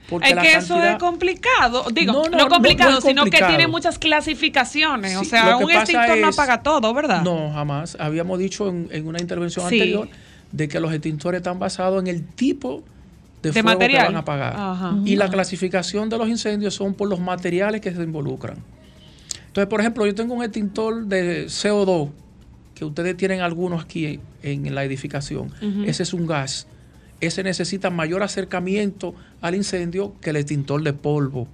[0.09, 1.87] Porque Es la que eso es complicado.
[1.93, 5.17] Digo, No, no, no, no, complicado, no sino que tiene muchas clasificaciones.
[5.17, 7.23] o sea, un extintor no apaga todo, ¿verdad?
[7.23, 7.97] No, jamás.
[8.01, 9.77] Habíamos dicho en, en una intervención Sí.
[9.81, 10.09] anterior
[10.51, 12.83] de que los extintores están basados en el tipo
[13.43, 14.03] de, De fuego material.
[14.03, 14.55] que van a apagar.
[14.57, 14.97] Ajá.
[15.05, 18.59] Y la clasificación de los incendios son por los materiales que se involucran.
[19.47, 22.11] Entonces, por ejemplo, yo tengo un extintor de CO2,
[22.75, 25.53] que ustedes tienen algunos aquí en, en la edificación.
[25.87, 26.67] Ese es un gas.
[27.21, 31.46] Ese necesita mayor acercamiento al incendio que el extintor de polvo,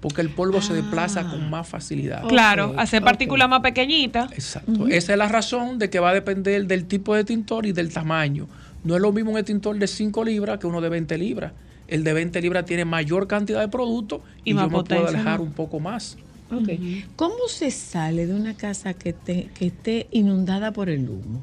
[0.00, 2.26] porque el polvo se desplaza con más facilidad.
[2.28, 4.30] Claro, Ok, hacer partículas más pequeñitas.
[4.32, 4.86] Exacto.
[4.88, 7.92] Esa es la razón de que va a depender del tipo de extintor y del
[7.92, 8.46] tamaño.
[8.84, 11.52] No es lo mismo un extintor de 5 libras que uno de 20 libras.
[11.88, 15.08] El de 20 libras tiene mayor cantidad de producto y, Y más yo me puedo
[15.08, 15.44] alejar ¿no?
[15.44, 16.16] un poco más.
[17.16, 21.42] ¿Cómo se sale de una casa que, te- que esté inundada por el humo?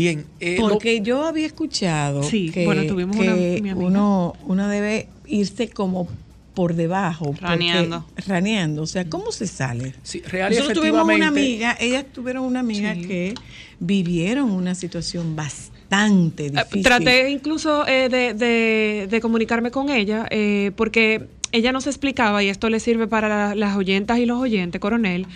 [0.00, 3.86] Bien, eh, lo- Porque yo había escuchado Sí, que, bueno, tuvimos una- que mi amiga.
[3.86, 6.08] uno, uno debe irse como
[6.54, 7.26] por debajo.
[7.26, 8.04] porque- Raneando.
[8.26, 8.82] Raneando.
[8.82, 9.94] O sea, ¿cómo se sale?
[10.02, 13.02] sí, real Nosotros tuvimos una amiga, ellas tuvieron una amiga Sí.
[13.02, 13.34] que
[13.78, 16.82] vivieron una situación bastante Eh, difícil.
[16.82, 22.48] Traté incluso eh, de, de- de comunicarme con ella eh, porque ella nos explicaba, y
[22.48, 25.26] esto le sirve para la- las oyentas y los oyentes, coronel,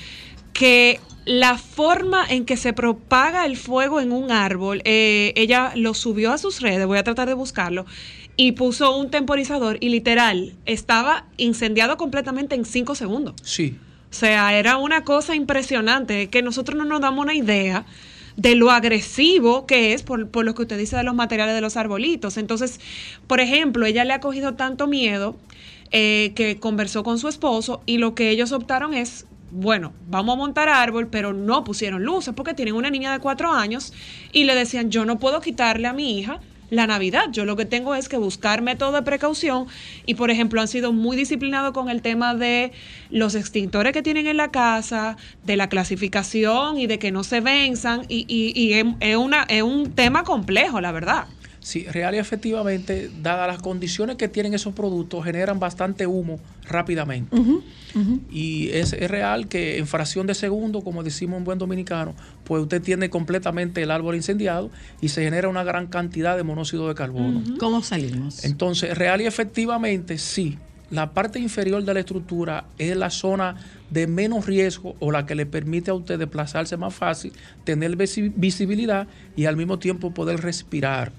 [0.53, 5.95] que la forma en que se propaga el fuego en un árbol, eh, ella lo
[5.95, 7.87] subió a sus redes, voy a tratar de buscarlo,
[8.37, 13.35] y puso un temporizador y literal estaba incendiado completamente en cinco segundos.
[13.43, 13.79] Sí,
[14.11, 17.87] O sea, era una cosa impresionante que nosotros no nos damos una idea
[18.37, 21.61] de lo agresivo que es por, por lo que usted dice de los materiales de
[21.61, 22.37] los arbolitos.
[22.37, 22.81] Entonces,
[23.27, 25.37] por ejemplo, ella le ha cogido tanto miedo
[25.93, 30.37] eh, que conversó con su esposo y lo que ellos optaron es bueno, vamos a
[30.39, 33.93] montar árbol, pero no pusieron luces porque tienen una niña de cuatro años
[34.33, 36.41] y le decían, yo no puedo quitarle a mi hija
[36.71, 37.27] la Navidad.
[37.31, 39.67] Yo lo que tengo es que buscar método de precaución
[40.07, 42.73] y, por ejemplo, han sido muy disciplinados con el tema de
[43.11, 47.41] los extintores que tienen en la casa, de la clasificación y de que no se
[47.41, 51.27] venzan y, y- y es, una, es un tema complejo, la verdad.
[51.65, 57.35] Sí, real y efectivamente, dadas las condiciones que tienen esos productos, generan bastante humo rápidamente.
[58.31, 62.61] Y es, es real que en fracción de segundo, como decimos en buen dominicano, pues
[62.63, 66.95] usted tiene completamente el árbol incendiado y se genera una gran cantidad de monóxido de
[66.95, 67.43] carbono.
[67.59, 68.45] ¿Cómo salimos?
[68.45, 70.59] Entonces, real y efectivamente, sí,
[70.91, 73.57] la parte inferior de la estructura es la zona
[73.89, 77.33] de menos riesgo o la que le permite a usted desplazarse más fácil,
[77.65, 81.13] tener visi- visibilidad y al mismo tiempo poder respirar.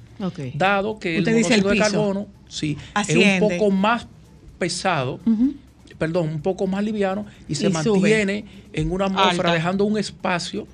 [0.55, 3.35] Dado que Usted el monóxido de carbono, sí, Asciende.
[3.37, 4.07] es un poco más
[4.57, 5.19] pesado,
[5.97, 7.99] perdón, un poco más liviano y se Y sube.
[7.99, 9.53] mantiene en una atmósfera Alta.
[9.53, 10.67] dejando un espacio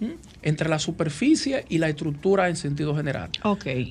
[0.00, 0.14] ¿m?
[0.42, 3.30] entre la superficie y la estructura en sentido general.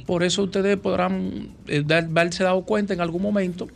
[0.06, 3.68] Por eso ustedes podrán eh, dar- haberse dado cuenta en algún momento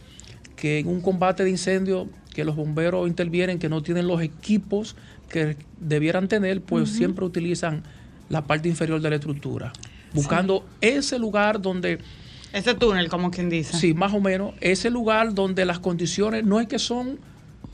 [0.56, 4.96] que en un combate de incendio que los bomberos intervienen, que no tienen los equipos
[5.30, 7.84] que debieran tener, pues siempre utilizan
[8.30, 9.72] la parte inferior de la estructura,
[10.16, 12.00] buscando ese lugar donde,
[12.54, 13.78] Ese túnel, como quien dice.
[13.78, 17.20] sí, más o menos, ese lugar donde las condiciones no es que son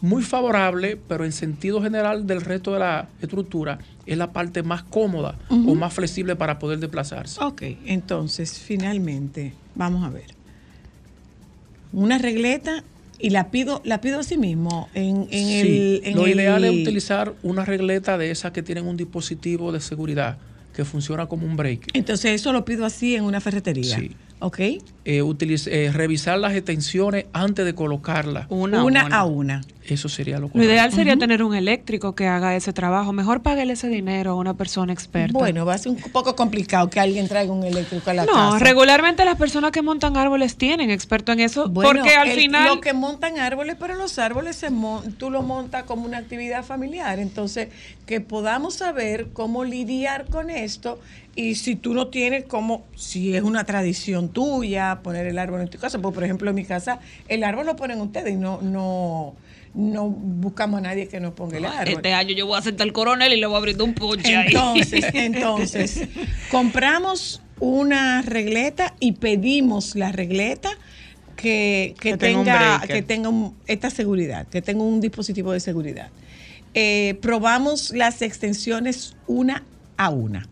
[0.02, 3.78] muy favorables, pero en sentido general del resto de la estructura
[4.08, 7.40] es la parte más cómoda o más flexible para poder desplazarse.
[7.44, 10.26] Ok, entonces, finalmente, vamos a ver.
[11.94, 12.84] Una regleta
[13.20, 16.10] y la pido, la pido así mismo en, en Sí, el.
[16.10, 19.82] en lo el- ideal es utilizar una regleta de esas que tienen un dispositivo de
[19.82, 20.38] seguridad
[20.74, 21.90] que funciona como un break.
[21.94, 23.98] Entonces, eso lo pido así en una ferretería.
[23.98, 24.12] Sí.
[24.40, 24.60] Ok.
[25.06, 28.48] Eh, utiliz- eh, revisar las extensiones antes de colocarla.
[28.50, 29.16] Una, Una, una.
[29.18, 29.62] a una.
[29.88, 30.72] Eso sería lo Lo correcto.
[30.72, 33.13] ideal sería tener un eléctrico que haga ese trabajo.
[33.13, 35.38] Mejor páguele ese dinero a una persona experta.
[35.38, 38.32] Bueno, va a ser un poco complicado que alguien traiga un eléctrico a la no,
[38.32, 38.60] casa.
[38.60, 42.76] regularmente las personas que montan árboles tienen experto en eso, Bueno, porque al el- final
[42.76, 46.63] Lo que montan árboles, pero los árboles se mon- tú lo montas como una actividad
[46.63, 47.17] familiar.
[47.20, 47.70] Entonces,
[48.06, 51.00] que podamos saber cómo lidiar con esto
[51.36, 55.70] y si tú no tienes como, si es una tradición tuya, poner el árbol en
[55.70, 55.98] tu casa.
[56.00, 59.34] Pues, por ejemplo, en mi casa, el árbol lo ponen ustedes y no, no,
[59.74, 61.88] no buscamos a nadie que nos ponga el árbol.
[61.96, 64.36] este año yo voy a sentar el coronel y le voy a abrir un ponche
[64.36, 64.48] ahí.
[64.48, 66.02] Entonces, entonces,
[66.52, 70.70] compramos una regleta y pedimos la regleta
[71.36, 76.10] que, que Que tenga que tenga un- esta seguridad, que tenga un dispositivo de seguridad.
[76.74, 79.64] Eh, probamos las extensiones una
[79.98, 80.48] a una.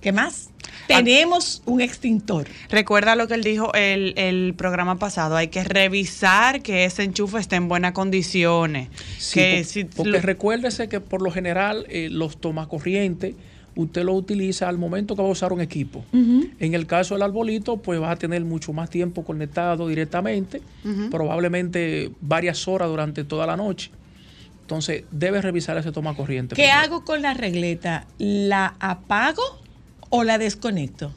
[0.00, 0.50] ¿Qué más?
[0.86, 2.46] Tenemos un extintor.
[2.70, 7.38] Recuerda lo que él dijo el, el programa pasado, hay que revisar que ese enchufe
[7.38, 8.88] esté en buenas condiciones.
[9.18, 13.34] Sí, que por- si porque lo- recuérdese que por lo general eh, los tomacorrientes
[13.74, 16.02] usted lo utiliza al momento que va a usar un equipo.
[16.14, 20.62] En el caso del arbolito, pues vas a tener mucho más tiempo conectado directamente,
[21.10, 23.90] probablemente varias horas durante toda la noche.
[24.62, 26.56] Entonces, debe revisar ese tomacorriente.
[26.56, 26.80] ¿Qué primero.
[26.80, 28.06] hago con la regleta?
[28.18, 29.42] ¿La apago
[30.10, 31.12] o la desconecto?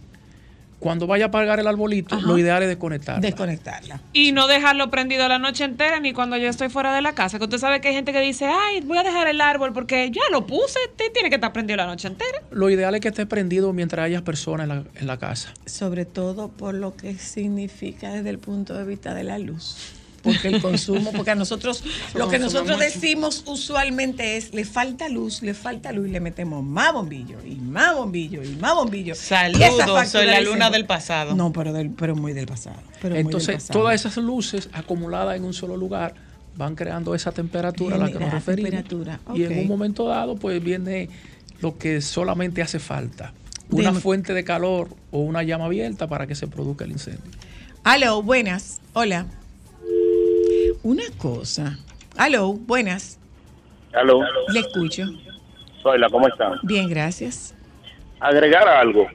[0.79, 2.25] Cuando vaya a apagar el arbolito, Ajá.
[2.25, 3.19] lo ideal es desconectarla.
[3.19, 3.99] Desconectarla.
[4.13, 7.37] Y no dejarlo prendido la noche entera ni cuando yo estoy fuera de la casa.
[7.37, 10.09] Que usted sabe que hay gente que dice, ay, voy a dejar el árbol porque
[10.09, 12.41] ya lo puse, te tiene que estar prendido la noche entera.
[12.51, 15.53] Lo ideal es que esté prendido mientras haya personas en la, en la casa.
[15.65, 19.95] sobre todo por lo que significa desde el punto de vista de la luz.
[20.21, 25.41] Porque el consumo, porque a nosotros, lo que nosotros decimos usualmente es, le falta luz,
[25.41, 29.15] le falta luz y le metemos más bombillo y más bombillo y más bombillo.
[29.15, 31.35] Saludos, soy la luna del pasado.
[31.35, 32.77] No, pero, del, pero muy del pasado.
[33.01, 33.79] pero muy del Entonces, pasado.
[33.79, 36.13] todas esas luces acumuladas en un solo lugar
[36.55, 38.71] van creando esa temperatura a la que nos referimos.
[38.71, 41.09] temperatura, Y en un momento dado, pues viene
[41.61, 43.33] lo que solamente hace falta.
[43.71, 47.31] Una fuente de calor o una llama abierta para que se produzca el incendio.
[47.83, 48.81] Aló, buenas.
[48.93, 49.25] Hola.
[50.83, 51.77] Una cosa.
[52.17, 53.19] Aló, buenas.
[53.93, 54.21] Aló,
[54.53, 55.03] Le escucho.
[55.81, 56.53] Soyla, ¿cómo están?
[56.63, 57.55] Bien, gracias.
[58.19, 59.07] Agregar algo.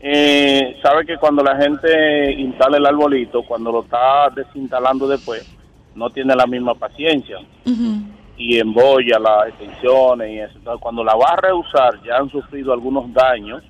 [0.00, 5.46] Eh, sabe que cuando la gente instala el arbolito, cuando lo está desinstalando después,
[5.94, 8.02] no tiene la misma paciencia Ujú.
[8.36, 10.58] y embolla las extensiones y eso.
[10.58, 13.62] Entonces, cuando la va a reusar, ya han sufrido algunos daños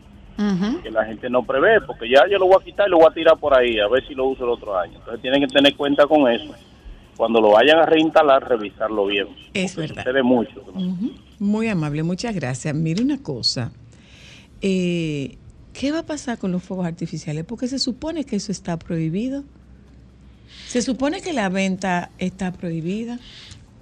[0.82, 3.06] que la gente no prevé, porque ya yo lo voy a quitar y lo voy
[3.10, 4.94] a tirar por ahí, a ver si lo uso el otro año.
[4.98, 6.52] Entonces, tienen que tener cuenta con eso.
[7.22, 9.28] Cuando lo vayan a reinstalar, revisarlo bien.
[9.54, 10.02] Es verdad.
[10.02, 10.60] Sucede mucho.
[11.38, 12.74] Muy amable, muchas gracias.
[12.74, 13.70] Mire una cosa.
[14.60, 15.36] Eh,
[15.72, 17.44] ¿Qué va a pasar con los fuegos artificiales?
[17.44, 19.44] Porque se supone que eso está prohibido.
[20.66, 23.20] Se supone que la venta está prohibida.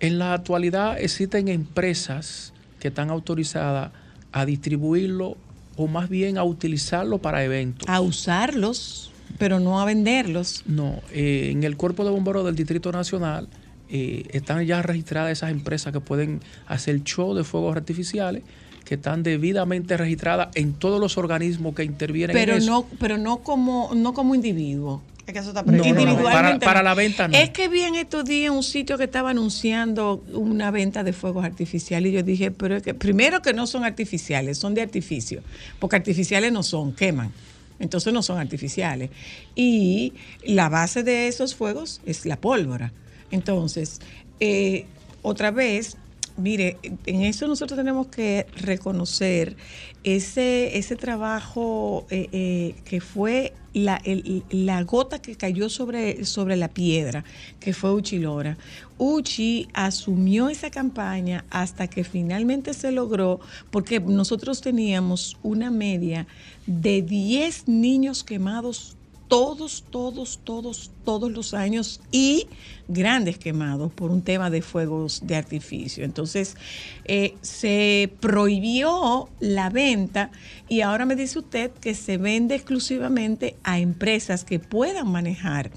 [0.01, 3.91] En la actualidad existen empresas que están autorizadas
[4.33, 5.39] a distribuirlo
[5.79, 7.89] o más bien a utilizarlo para eventos.
[7.89, 10.63] A usarlos, pero no a venderlos.
[10.67, 13.49] No, eh, en el cuerpo de bomberos del Distrito Nacional
[13.89, 18.43] eh, están ya registradas esas empresas que pueden hacer show de fuegos artificiales,
[18.85, 22.71] que están debidamente registradas en todos los organismos que intervienen Pero en eso.
[22.71, 25.03] no, pero no como, no como individuo.
[25.27, 27.37] Es que eso está No, no, para la venta no.
[27.37, 31.45] Es que vi en estos días un sitio que estaba anunciando una venta de fuegos
[31.45, 35.43] artificiales y yo dije, pero es que primero que no son artificiales, son de artificio,
[35.79, 37.33] porque artificiales no son, queman.
[37.81, 39.11] Entonces no son artificiales.
[39.57, 40.13] Y
[40.45, 42.93] la base de esos fuegos es la pólvora.
[43.31, 44.01] Entonces,
[44.39, 44.87] eh,
[45.23, 45.97] otra vez,
[46.41, 49.57] mire, en eso nosotros tenemos que reconocer
[50.03, 54.03] ese, ese trabajo eh, eh, que fue la,
[54.51, 57.25] la gota que cayó sobre, sobre la piedra,
[57.61, 58.57] que fue Uchilora.
[58.99, 66.27] Uchi asumió esa campaña hasta que finalmente se logró, porque nosotros teníamos una media
[66.67, 68.97] de 10 niños quemados
[69.31, 72.49] todos, todos, todos, todos los años y
[72.89, 76.05] grandes quemados por un tema de fuegos de artificio.
[76.05, 76.57] Entonces,
[77.05, 80.33] eh, se prohibió la venta
[80.69, 85.71] y ahora me dice usted que se vende exclusivamente a empresas que puedan manejar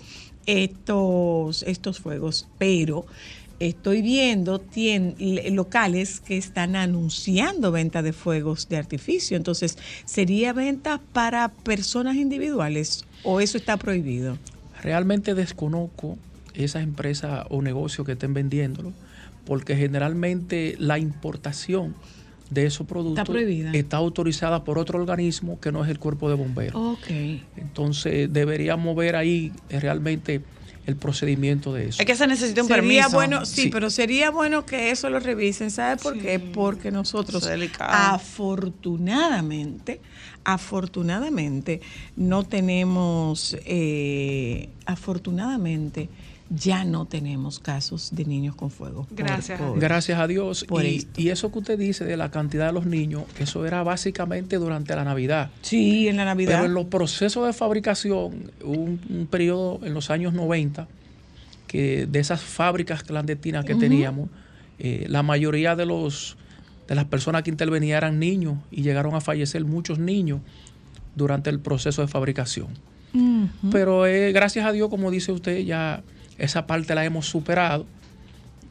[0.47, 3.05] estos, estos fuegos, pero
[3.59, 4.63] estoy viendo
[5.51, 9.37] locales que están anunciando venta de fuegos de artificio.
[9.37, 14.37] Entonces, ¿sería venta para personas individuales o eso está prohibido?
[14.81, 16.17] Realmente desconozco
[16.53, 18.93] esas empresas o negocios que estén vendiéndolo,
[19.45, 21.95] porque generalmente la importación
[22.49, 23.71] de esos productos Está prohibida.
[23.73, 26.75] está autorizada por otro organismo que no es el cuerpo de bomberos.
[26.99, 27.07] Ok.
[27.57, 30.41] Entonces deberíamos ver ahí realmente
[30.85, 32.01] el procedimiento de eso.
[32.01, 33.09] Es que se necesita un sería permiso.
[33.15, 33.69] bueno, sí, Sí.
[33.69, 35.71] pero sería bueno que eso lo revisen.
[35.71, 36.39] ¿Sabe por qué?
[36.39, 37.47] Porque nosotros,
[37.79, 40.01] afortunadamente,
[40.43, 41.81] afortunadamente,
[42.15, 46.09] no tenemos, eh, afortunadamente,
[46.49, 49.05] ya no tenemos casos de niños con fuego.
[49.05, 49.79] por- Gracias a por- Dios.
[49.81, 50.65] Gracias a Dios.
[50.65, 51.21] Por Y, esto.
[51.21, 54.95] y eso que usted dice de la cantidad de los niños, eso era básicamente durante
[54.95, 55.49] la Navidad.
[55.61, 56.53] Sí, en la Navidad.
[56.55, 60.87] Pero en los procesos de fabricación, hubo un, un periodo en los años 90
[61.67, 64.29] que de esas fábricas clandestinas que teníamos,
[64.77, 66.37] eh, la mayoría de los
[66.87, 70.41] de las personas que intervenían eran niños y llegaron a fallecer muchos niños
[71.15, 72.69] durante el proceso de fabricación.
[73.71, 76.01] Pero eh, gracias a Dios, como dice usted, ya
[76.39, 77.85] esa parte la hemos superado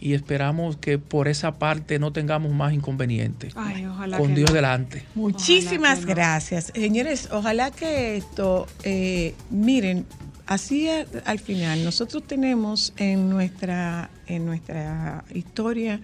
[0.01, 3.53] y esperamos que por esa parte no tengamos más inconvenientes.
[3.55, 4.57] Ay, ojalá con que Dios no.
[4.57, 5.05] delante.
[5.15, 6.09] Muchísimas no.
[6.09, 6.73] gracias.
[6.75, 10.07] Señores, ojalá que esto, eh, miren,
[10.47, 10.89] así
[11.25, 16.01] al final, nosotros tenemos en nuestra, en nuestra historia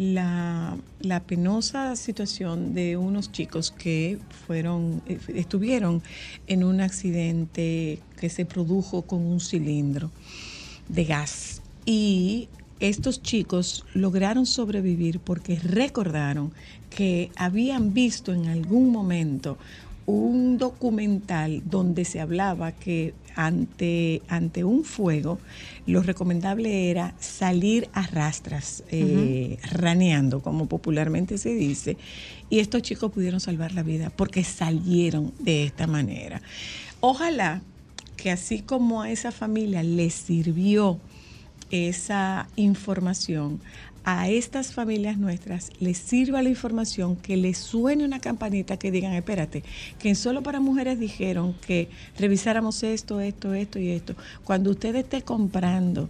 [0.00, 0.78] la,
[1.26, 6.02] penosa situación de unos chicos que fueron, eh, estuvieron
[6.46, 10.10] en un accidente que se produjo con un cilindro
[10.88, 11.60] de gas.
[11.84, 12.48] Y
[12.80, 16.50] estos chicos lograron sobrevivir porque recordaron
[16.88, 19.58] que habían visto en algún momento
[20.06, 25.38] un documental donde se hablaba que ante, ante un fuego
[25.86, 31.96] lo recomendable era salir a rastras, eh, raneando, como popularmente se dice,
[32.48, 36.42] y estos chicos pudieron salvar la vida porque salieron de esta manera.
[37.00, 37.62] Ojalá
[38.16, 41.00] que así como a esa familia les sirvió
[41.70, 43.60] esa información,
[44.18, 49.12] a estas familias nuestras les sirva la información, que les suene una campanita que digan,
[49.12, 49.62] espérate,
[49.98, 54.16] que en solo para mujeres dijeron que revisáramos esto, esto, esto y esto.
[54.44, 56.08] Cuando usted esté comprando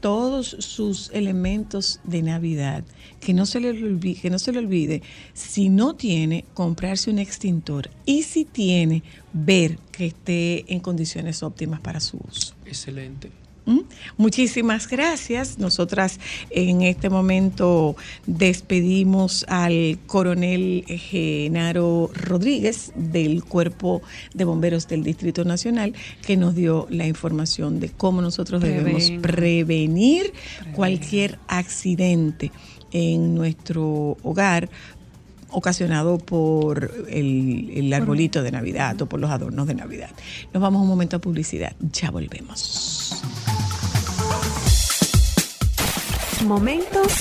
[0.00, 2.84] todos sus elementos de Navidad,
[3.20, 7.18] que no se le olvide, que no se le olvide, si no tiene, comprarse un
[7.18, 12.54] extintor y si tiene, ver que esté en condiciones óptimas para su uso.
[12.66, 13.41] Excelente.
[13.64, 13.80] ¿Mm?
[14.16, 15.58] Muchísimas gracias.
[15.58, 16.18] Nosotras
[16.50, 17.96] en este momento
[18.26, 24.02] despedimos al coronel Genaro Rodríguez del Cuerpo
[24.34, 25.94] de Bomberos del Distrito Nacional
[26.26, 30.32] que nos dio la información de cómo nosotros debemos prevenir
[30.74, 32.50] cualquier accidente
[32.90, 34.68] en nuestro hogar
[35.52, 40.10] ocasionado por el, el arbolito de Navidad o por los adornos de Navidad.
[40.52, 41.76] Nos vamos un momento a publicidad.
[41.92, 43.22] Ya volvemos.
[46.44, 47.12] Momentos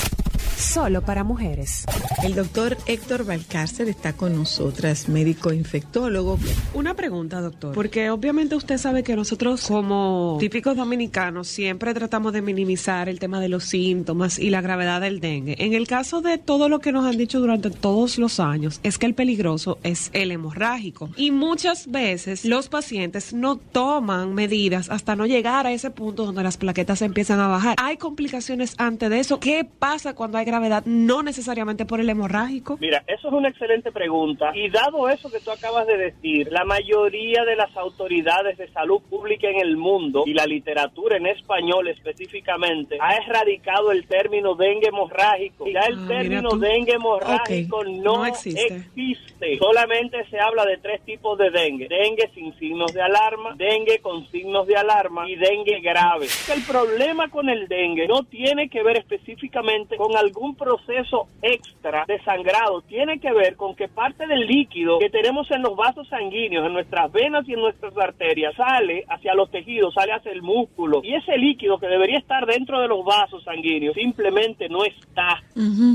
[0.61, 1.85] solo para mujeres.
[2.23, 6.37] El doctor Héctor Valcárcel está con nosotras, médico infectólogo.
[6.73, 7.73] Una pregunta, doctor.
[7.73, 13.39] Porque obviamente usted sabe que nosotros, como típicos dominicanos, siempre tratamos de minimizar el tema
[13.39, 15.55] de los síntomas y la gravedad del dengue.
[15.57, 18.99] En el caso de todo lo que nos han dicho durante todos los años, es
[18.99, 21.09] que el peligroso es el hemorrágico.
[21.17, 26.43] Y muchas veces los pacientes no toman medidas hasta no llegar a ese punto donde
[26.43, 27.75] las plaquetas empiezan a bajar.
[27.79, 29.39] ¿Hay complicaciones antes de eso?
[29.39, 30.83] ¿Qué pasa cuando hay gravedad?
[30.85, 32.77] No necesariamente por el hemorrágico.
[32.79, 34.51] Mira, eso es una excelente pregunta.
[34.53, 39.01] Y dado eso que tú acabas de decir, la mayoría de las autoridades de salud
[39.09, 44.87] pública en el mundo y la literatura en español específicamente ha erradicado el término dengue
[44.89, 45.65] hemorrágico.
[45.67, 48.65] Ya el Ah, término dengue hemorrágico no, No existe.
[48.75, 49.57] existe.
[49.57, 51.87] Solamente se habla de tres tipos de dengue.
[51.87, 56.27] Dengue sin signos de alarma, dengue con signos de alarma y dengue grave.
[56.53, 62.21] El problema con el dengue no tiene que ver específicamente con algún proceso extra de
[62.23, 62.81] sangrado.
[62.81, 66.73] Tiene que ver con que parte del líquido que tenemos en los vasos sanguíneos, en
[66.73, 71.01] nuestras venas y en nuestras arterias, sale hacia los tejidos, sale hacia el músculo.
[71.03, 75.41] Y ese líquido que debería estar dentro de los vasos sanguíneos simplemente no está.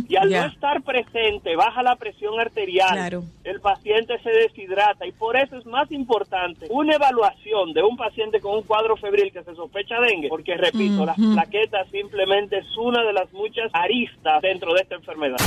[0.09, 2.93] Y al no estar presente, baja la presión arterial.
[2.93, 3.23] Claro.
[3.45, 8.41] El paciente se deshidrata y por eso es más importante una evaluación de un paciente
[8.41, 13.03] con un cuadro febril que se sospecha dengue, porque repito, las plaquetas simplemente es una
[13.03, 15.39] de las muchas aristas dentro de esta enfermedad.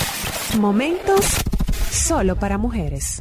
[0.60, 1.38] Momentos
[1.92, 3.20] solo para mujeres.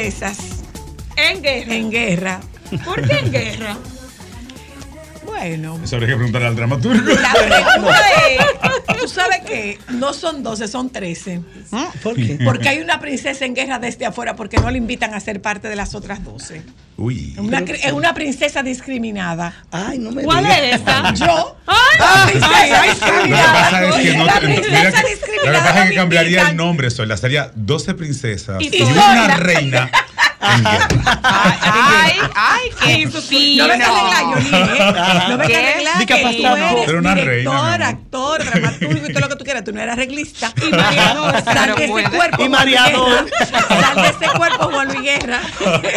[0.00, 0.36] Princesas
[1.16, 1.74] En guerra.
[1.74, 2.40] en guerra.
[2.84, 3.76] ¿Por qué en guerra?
[5.24, 7.14] Bueno, Eso habría que preguntarle al dramaturgo.
[7.14, 8.55] la pregunta es,
[9.88, 11.40] no son 12, son 13.
[12.02, 12.38] ¿Por qué?
[12.44, 15.68] Porque hay una princesa en guerra desde afuera porque no le invitan a ser parte
[15.68, 16.62] de las otras 12.
[16.98, 17.32] Uy.
[17.34, 19.64] Es una, es una princesa discriminada.
[19.70, 20.58] Ay, no me ¿Cuál digas.
[20.62, 21.14] es esa?
[21.14, 21.98] Yo, ¡Ay!
[21.98, 23.52] la princesa ay, Lo que discriminada.
[23.52, 25.96] pasa es que no La mira princesa que- lo que discriminada pasa es no que
[25.96, 27.16] cambiaría el nombre, Sola.
[27.16, 29.90] Sería 12 princesas Y una reina.
[31.22, 32.12] ¡Ay!
[32.34, 32.70] ¡Ay!
[32.84, 33.68] ¡Qué No fino!
[33.68, 34.24] vengas a arreglar.
[35.28, 36.70] No vengas a arreglar Di que que tú pasamos.
[36.72, 37.82] eres Pero una director, amor.
[37.82, 39.64] actor, dramaturgo y todo lo que tú quieras.
[39.64, 40.52] Tú no eres arreglista.
[40.66, 43.30] Y mareador, Sal de ese cuerpo, Y mareador.
[43.48, 45.40] Sal de ese cuerpo, Juan Luis Guerra.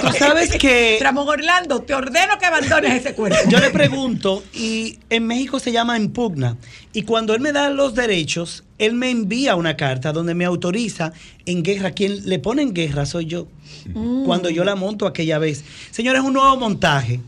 [0.02, 3.38] Tú sabes que Ramón Orlando, te ordeno que abandones ese cuerpo.
[3.48, 6.58] yo le pregunto y en México se llama impugna
[6.94, 11.14] y cuando él me da los derechos, él me envía una carta donde me autoriza
[11.46, 11.92] en guerra.
[11.92, 13.48] Quien le pone en guerra soy yo.
[14.26, 15.64] Cuando yo la monto aquella vez.
[15.92, 17.20] Señores, un nuevo montaje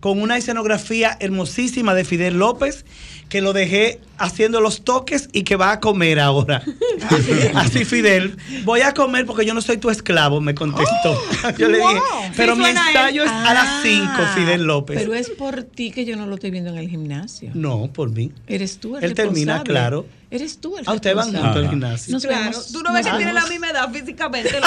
[0.00, 2.84] con una escenografía hermosísima de Fidel López
[3.28, 6.62] que lo dejé haciendo los toques y que va a comer ahora.
[7.54, 11.18] Así Fidel, voy a comer porque yo no soy tu esclavo, me contestó.
[11.58, 12.00] yo le dije.
[12.36, 14.98] Pero Sí mi ensayo es a las 5, Ah, Fidel López.
[14.98, 17.50] Pero es por ti que yo no lo estoy viendo en el gimnasio.
[17.54, 18.32] No, por mí.
[18.46, 20.06] Eres tú el Él termina, claro.
[20.30, 22.12] Eres tú el A usted van juntos al gimnasio.
[22.12, 24.50] Nos Claro, vemos- tú no ves que tiene la misma edad físicamente.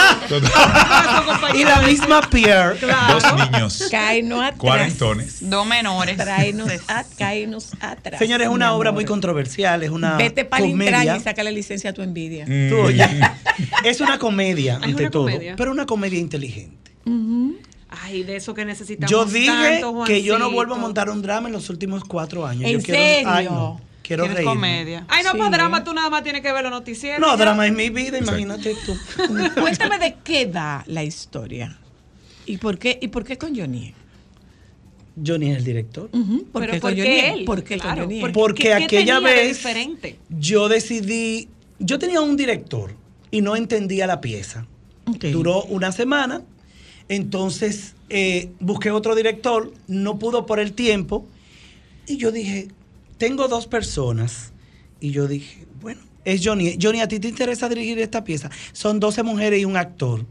[1.55, 2.77] Y la misma Pierre.
[3.09, 3.87] Dos niños.
[3.91, 4.59] Cáenos atrás.
[4.59, 5.37] Cuarentones.
[5.49, 6.17] Dos menores.
[6.17, 8.19] Tráenos, a, cáenos atrás.
[8.19, 11.17] Señores, es una obra muy controversial, es una Vete para el comedia.
[11.17, 12.45] y sácale licencia a tu envidia.
[12.47, 12.69] Mm.
[12.69, 13.05] Tú, oye,
[13.83, 15.55] es una comedia, ante una todo, comedia.
[15.57, 16.86] pero una comedia inteligente.
[17.89, 19.09] Ay, de eso que necesitamos.
[19.09, 22.45] Yo dije tanto, que yo no vuelvo a montar un drama en los últimos cuatro
[22.45, 22.65] años.
[22.69, 24.45] ¿En Yo quiero, ay, no, quiero reír.
[24.45, 25.05] comedia.
[25.07, 25.37] Ay, no, Sí.
[25.37, 27.19] para drama tú nada más tienes que ver los noticieros.
[27.21, 27.37] No, ya.
[27.37, 28.93] drama es mi vida, imagínate tú.
[29.61, 31.77] Cuéntame de qué da la historia.
[32.45, 33.93] ¿Y por qué, y por qué con Johnny?
[35.25, 36.09] Johnny es el director.
[36.13, 37.45] Ujú, ¿Por Pero qué ¿por con qué él?
[37.45, 38.19] ¿Por qué Claro, con Johnny?
[38.19, 40.19] porque- Porque ¿Qué- qué aquella vez diferente?
[40.29, 41.47] yo decidí,
[41.79, 42.93] yo tenía un director
[43.31, 44.67] y no entendía la pieza.
[45.31, 46.41] Duró una semana,
[47.09, 51.25] entonces eh, busqué otro director, no pudo por el tiempo
[52.07, 52.67] y yo dije,
[53.17, 54.51] tengo dos personas
[54.99, 56.77] y yo dije, bueno, es Johnny.
[56.81, 58.49] Johnny, ¿a ti te interesa dirigir esta pieza?
[58.73, 60.25] Son 12 mujeres y un actor.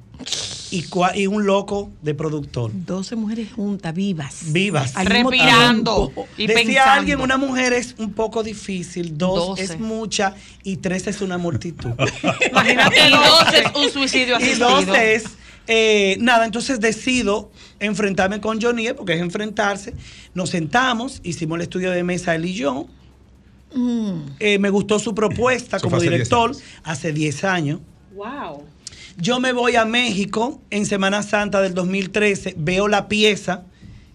[0.71, 2.71] y, cua- y un loco de productor.
[2.75, 4.53] 12 mujeres juntas, vivas.
[4.53, 4.95] Vivas.
[4.95, 6.13] Respirando.
[6.37, 6.91] Y Decía pensando.
[6.93, 11.91] alguien, una mujer es un poco difícil, dos es mucha y tres es una multitud.
[12.51, 14.71] Imagínate, y dos es un suicidio y asistido.
[14.71, 15.25] dos es,
[15.67, 17.51] eh, nada, entonces decido
[17.81, 19.95] enfrentarme con Johnny, porque es enfrentarse.
[20.35, 22.87] Nos sentamos, hicimos el estudio de mesa él y yo.
[24.39, 27.81] Eh, me gustó su propuesta Eso como fue hace 10 director hace 10 años.
[28.15, 28.65] Wow.
[29.19, 33.65] Yo me voy a México en Semana Santa del 2013, veo la pieza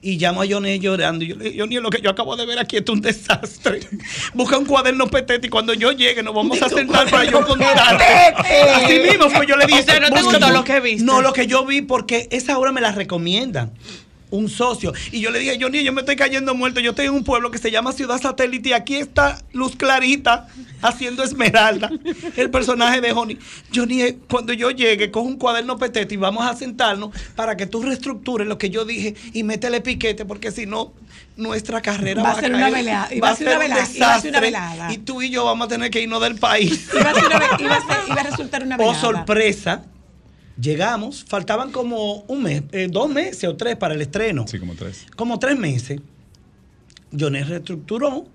[0.01, 1.23] y llamo a Johnny llorando.
[1.23, 3.81] Y yo le digo, Johnny, lo que yo acabo de ver aquí es un desastre.
[4.33, 8.03] Busca un cuaderno petete y cuando yo llegue nos vamos a sentar para yo contarte.
[8.75, 9.81] Así mismo fue, yo le dije.
[9.81, 11.03] O sea, ¿no te "Busca gustó lo que viste?
[11.05, 13.71] No, lo que yo vi porque esa obra me la recomiendan.
[14.31, 14.93] Un socio.
[15.11, 16.79] Y yo le dije, Johnny, yo me estoy cayendo muerto.
[16.79, 20.47] Yo estoy en un pueblo que se llama Ciudad Satélite y aquí está Luz Clarita
[20.81, 21.91] haciendo Esmeralda,
[22.37, 23.37] el personaje de Johnny.
[23.75, 27.67] Johnny, eh, cuando yo llegue, coge un cuaderno petete y vamos a sentarnos para que
[27.67, 30.93] tú reestructures lo que yo dije y métele piquete, porque si no,
[31.35, 33.57] nuestra carrera Va a ser una velada, va a ser una
[34.39, 36.89] un velada, y tú y yo vamos a tener que irnos del país.
[36.93, 38.99] Iba a, ser una ve- iba a ser- iba a resultar una Oh, velada.
[39.01, 39.83] sorpresa.
[40.59, 44.47] Llegamos, faltaban como un mes, eh, dos meses o tres para el estreno.
[44.47, 45.05] Sí, como tres.
[45.15, 45.99] Como tres meses.
[47.17, 48.25] Jones reestructuró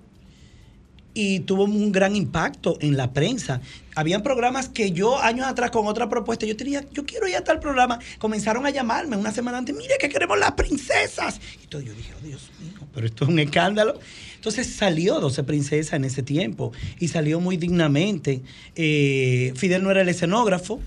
[1.19, 3.63] y tuvo un gran impacto en la prensa.
[3.95, 7.43] Habían programas que yo años atrás con otra propuesta, yo tenía, yo quiero ir a
[7.43, 11.41] tal programa, comenzaron a llamarme una semana antes, mire que queremos las princesas.
[11.65, 13.99] Y todo yo dije, oh Dios mío, pero esto es un escándalo.
[14.35, 18.43] Entonces salió 12 princesas en ese tiempo y salió muy dignamente.
[18.75, 20.81] Eh, Fidel no era el escenógrafo,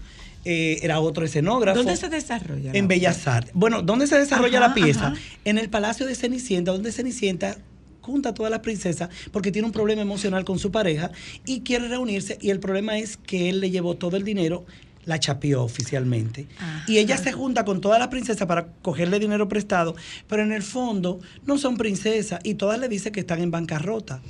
[0.46, 1.78] eh, era otro escenógrafo.
[1.80, 2.72] ¿Dónde se desarrolla?
[2.74, 3.52] En la Bellas Artes.
[3.54, 5.08] Bueno, ¿dónde se desarrolla Ajá, la pieza?
[5.08, 5.22] ajá.
[5.46, 7.58] En el Palacio de Cenicienta, donde Cenicienta
[8.02, 11.12] junta a todas las princesas porque tiene un problema emocional con su pareja
[11.46, 14.66] y quiere reunirse y el problema es que él le llevó todo el dinero,
[15.06, 16.48] la chapió oficialmente.
[16.88, 19.96] Y ella se junta con todas las princesas para cogerle dinero prestado,
[20.28, 24.22] pero en el fondo no son princesas y todas le dicen que están en bancarrota.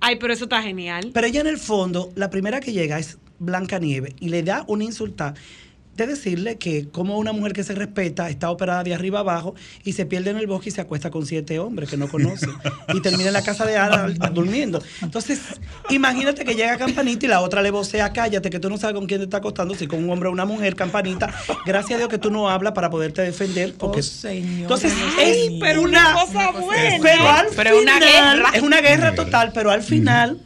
[0.00, 1.10] Ay, pero eso está genial.
[1.12, 4.64] Pero ella en el fondo, la primera que llega es Blanca Nieve y le da
[4.66, 5.34] una insulta
[5.94, 9.94] de decirle que como una mujer que se respeta está operada de arriba abajo y
[9.94, 12.46] se pierde en el bosque y se acuesta con siete hombres que no conoce
[12.94, 14.80] y termina en la casa de Ana durmiendo.
[15.02, 15.40] Entonces,
[15.90, 19.06] imagínate que llega Campanita y la otra le vocea, cállate que tú no sabes con
[19.08, 21.34] quién te está acostando, si con un hombre o una mujer, Campanita.
[21.66, 23.74] Gracias a Dios que tú no hablas para poderte defender.
[23.76, 23.98] Porque...
[23.98, 26.98] Oh, señor Entonces, es pero una cosa buena.
[27.02, 28.50] pero al Pero es una final, guerra.
[28.54, 30.38] es una guerra total, pero al final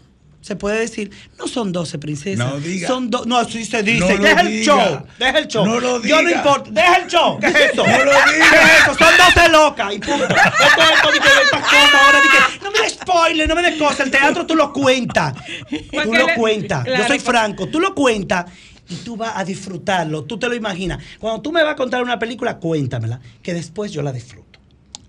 [0.42, 2.46] se puede decir, no son 12 princesas.
[2.46, 2.86] No diga.
[2.88, 4.00] Son do- no, así se dice.
[4.18, 4.64] No deja el diga.
[4.64, 5.06] show.
[5.18, 5.64] Deja el show.
[5.64, 6.36] No lo Yo no diga.
[6.38, 6.70] importa.
[6.70, 7.38] Deja el show.
[7.40, 7.86] ¿Qué es eso?
[7.86, 8.50] No lo diga.
[8.50, 8.94] ¿Qué es eso?
[8.98, 9.94] Son 12 locas.
[9.94, 10.24] Y punto.
[10.24, 12.18] Esto es estas cosas ahora.
[12.20, 14.00] dije, no me des spoiler, no me des cosas.
[14.00, 15.34] El teatro tú lo cuentas.
[16.02, 16.84] Tú lo cuentas.
[16.86, 17.68] Yo soy franco.
[17.68, 18.46] Tú lo cuentas.
[18.88, 20.98] Y tú vas a disfrutarlo, tú te lo imaginas.
[21.18, 24.41] Cuando tú me vas a contar una película, cuéntamela, que después yo la disfruto.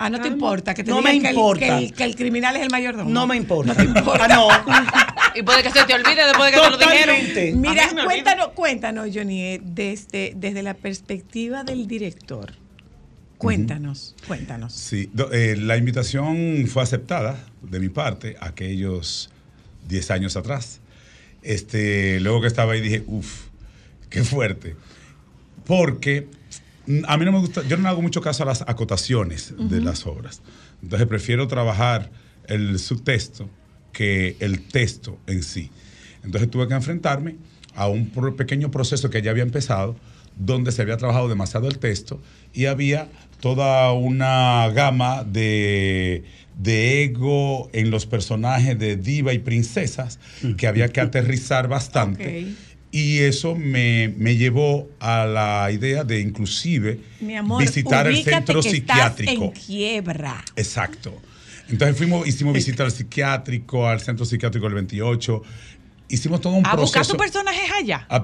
[0.06, 0.74] Ah, no te importa.
[0.74, 1.60] Que te No me que el- importa.
[1.66, 3.10] Que el, que el criminal es el mayordomo.
[3.10, 3.74] No me importa.
[3.74, 4.26] No te importa.
[4.26, 4.48] Ah, no.
[5.36, 7.16] Y puede que se te olvide después de que te lo dijeron.
[7.16, 7.54] Totalmente.
[7.56, 12.54] Mira, cuéntanos, cuéntanos, Johnny, eh, desde, desde la perspectiva del director.
[13.40, 14.74] Cuéntanos, cuéntanos.
[14.74, 19.32] Sí, do- eh, la invitación fue aceptada de mi parte aquellos
[19.88, 20.82] 10 años atrás.
[21.42, 23.48] Este, luego que estaba ahí dije, uff,
[24.12, 24.76] qué fuerte.
[25.66, 26.28] Porque
[27.08, 30.06] a mí no me gusta, yo no hago mucho caso a las acotaciones de las
[30.06, 30.42] obras.
[30.82, 32.12] Entonces prefiero trabajar
[32.48, 33.50] el subtexto
[33.92, 35.72] que el texto en sí.
[36.24, 37.36] Entonces tuve que enfrentarme
[37.76, 39.96] a un pequeño proceso que ya había empezado,
[40.38, 42.22] donde se había trabajado demasiado el texto
[42.54, 43.10] y había
[43.40, 46.24] toda una gama de,
[46.58, 50.20] de ego en los personajes de diva y princesas
[50.58, 52.44] que había que aterrizar bastante.
[52.44, 52.73] Ok.
[52.96, 58.62] Y eso me, me llevó a la idea de inclusive Mi amor, visitar el centro
[58.62, 59.32] que psiquiátrico.
[59.32, 60.46] Estás en quiebra.
[60.56, 61.20] Exacto.
[61.70, 65.42] Entonces fuimos, hicimos visita al psiquiátrico, al centro psiquiátrico del 28.
[66.10, 68.06] Hicimos todo un A buscar proceso tus personajes allá.
[68.10, 68.22] a,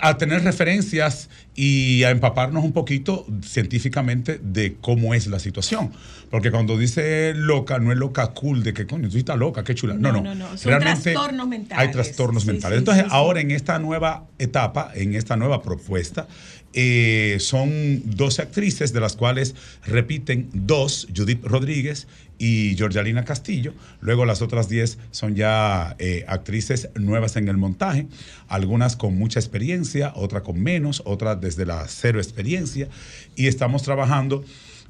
[0.00, 5.92] a tener referencias y a empaparnos un poquito científicamente de cómo es la situación.
[6.30, 9.74] Porque cuando dice loca, no es loca cool, de que coño, tú estás loca, qué
[9.74, 9.94] chula.
[9.94, 10.34] No, No, no.
[10.34, 10.56] no.
[10.56, 11.86] Son trastornos mentales.
[11.86, 12.76] Hay trastornos Sí, mentales.
[12.76, 13.10] sí, Entonces, sí.
[13.12, 16.26] ahora en esta nueva etapa, en esta nueva propuesta,
[16.74, 19.54] eh, son 12 actrices, de las cuales
[19.86, 22.06] repiten dos, Judith Rodríguez
[22.38, 23.74] y Georgialina Castillo.
[24.00, 28.06] Luego las otras 10 son ya eh, actrices nuevas en el montaje,
[28.48, 32.88] algunas con mucha experiencia, otras con menos, otras desde la cero experiencia.
[33.36, 34.44] Y estamos trabajando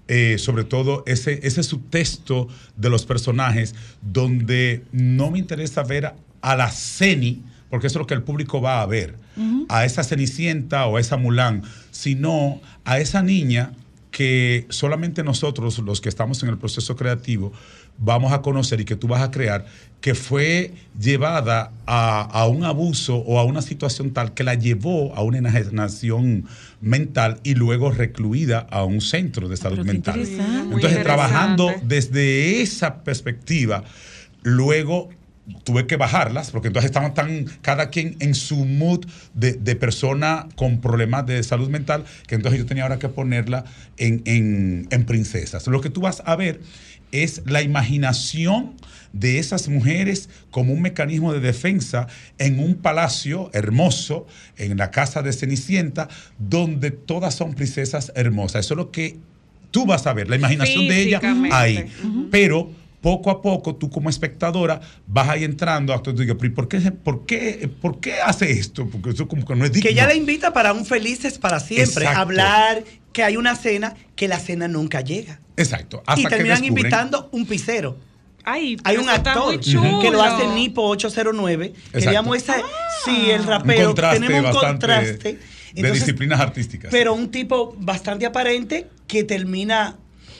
[0.08, 6.16] eh, sobre todo ese, ese subtexto de los personajes donde no me interesa ver a,
[6.40, 9.16] a la Ceni, porque eso es lo que el público va a ver,
[9.70, 13.72] a esa Cenicienta o a esa Mulan, sino a esa niña
[14.10, 17.50] que solamente nosotros, los que estamos en el proceso creativo,
[17.96, 19.64] vamos a conocer y que tú vas a crear,
[20.02, 25.14] que fue llevada a, a un abuso o a una situación tal que la llevó
[25.14, 26.44] a una enajenación
[26.82, 30.20] mental y luego recluida a un centro de salud mental.
[30.20, 33.82] Entonces, trabajando desde esa perspectiva,
[34.42, 35.08] luego
[35.64, 40.46] tuve que bajarlas, porque entonces estaban tan, cada quien en su mood de, de persona
[40.54, 43.64] con problemas de salud mental, que entonces yo tenía ahora que ponerla
[43.96, 45.66] en, en- en princesas.
[45.66, 46.60] Lo que tú vas a ver
[47.10, 48.74] es la imaginación
[49.12, 52.06] de esas mujeres como un mecanismo de defensa
[52.38, 54.26] en un palacio hermoso,
[54.56, 58.64] en la casa de Cenicienta, donde todas son princesas hermosas.
[58.64, 59.16] Eso es lo que
[59.70, 61.20] tú vas a ver, la imaginación de ella
[61.52, 61.74] ahí.
[62.30, 62.70] Pero
[63.02, 66.68] poco a poco tú como espectadora vas ahí entrando a tú digas, "Pero ¿y por
[66.68, 68.88] qué, por, qué, ¿por qué hace esto?
[68.88, 69.86] Porque eso como que no es digno.
[69.86, 72.04] Que ella la invita para un felices para siempre.
[72.04, 72.20] Exacto.
[72.20, 75.40] Hablar que hay una cena, que la cena nunca llega.
[75.56, 75.98] Exacto.
[76.06, 77.98] y Hasta que terminan descubren- invitando un pisero.
[78.44, 81.72] Ay, Hay un actor que lo hace Nipo 809.
[81.92, 82.54] Queríamos ese,
[83.04, 83.86] sí, el rapero.
[83.88, 85.32] contraste tenemos un bastante contraste.
[85.34, 85.38] de
[85.76, 86.90] Entonces, disciplinas artísticas.
[86.90, 89.96] pero un tipo bastante aparente que termina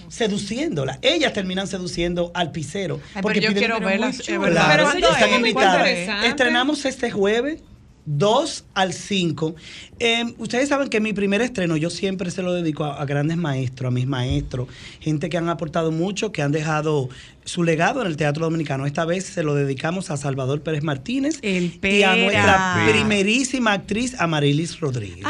[0.09, 0.98] seduciéndola.
[1.03, 3.00] Ellas terminan seduciendo al pisero.
[3.14, 4.26] Ay, pero yo quiero verlas, es.
[4.26, 5.88] Claro, Pero están es invitadas.
[6.24, 7.61] Estrenamos este jueves.
[8.05, 9.55] 2 al 5.
[10.00, 13.36] Eh, ustedes saben que mi primer estreno yo siempre se lo dedico a, a grandes
[13.36, 14.68] maestros, a mis maestros,
[15.00, 17.09] gente que han aportado mucho, que han dejado
[17.44, 18.86] su legado en el teatro dominicano.
[18.86, 24.16] Esta vez se lo dedicamos a Salvador Pérez Martínez El y a nuestra primerísima actriz
[24.18, 25.24] Amarilis Rodríguez.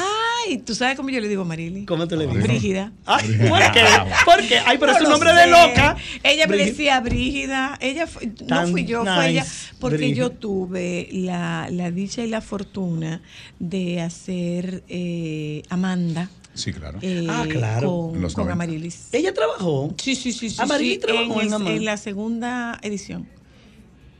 [0.46, 1.84] Ay, ¿tú sabes cómo yo le digo a Marily?
[1.84, 2.40] ¿Cómo te le digo?
[2.42, 2.92] Brígida.
[3.06, 3.84] Ay, ¿por qué?
[4.24, 4.58] ¿Por qué?
[4.66, 5.96] Ay, pero No es un nombre de loca.
[6.22, 7.76] Ella me decía Brígida.
[7.80, 9.42] Ella fue- no fui yo, fue ella.
[9.42, 10.16] nice, Porque Brígida.
[10.16, 13.22] yo tuve la, la dicha y la fortuna
[13.58, 16.30] de hacer eh, Amanda.
[16.54, 16.98] Sí, claro.
[17.02, 18.10] eh, Ah, claro.
[18.12, 18.52] Con, los con 90.
[18.52, 19.08] Amarilis.
[19.12, 19.94] Ella trabajó.
[19.96, 20.56] Sí, sí, sí, sí.
[20.60, 23.26] Amarilis sí, trabajó en la segunda edición.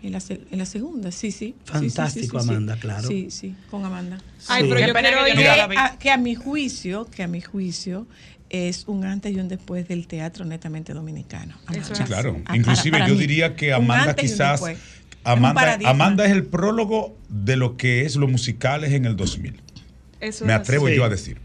[0.03, 1.32] En la, en la segunda, sí, sí.
[1.32, 2.48] Sí, sí, sí, Fantástico, sí.
[2.48, 3.07] Amanda, claro.
[3.07, 4.18] Sí, sí, con Amanda.
[4.48, 4.68] Ay, Sí.
[4.68, 5.03] pero yo que
[5.34, 8.07] nunca que, a, que a mi juicio, que a mi juicio
[8.50, 11.55] es un antes y un después del teatro netamente dominicano.
[11.66, 11.94] Amanda.
[11.94, 12.42] Sí, claro.
[12.46, 14.61] Ah, Inclusive para- para yo mí, diría que Amanda quizás...
[14.66, 14.78] Es
[15.24, 15.78] Amanda.
[15.84, 19.61] Amanda es el prólogo de lo que es los musicales en el 2000.
[20.20, 21.38] Eso Me es atrevo yo a decir.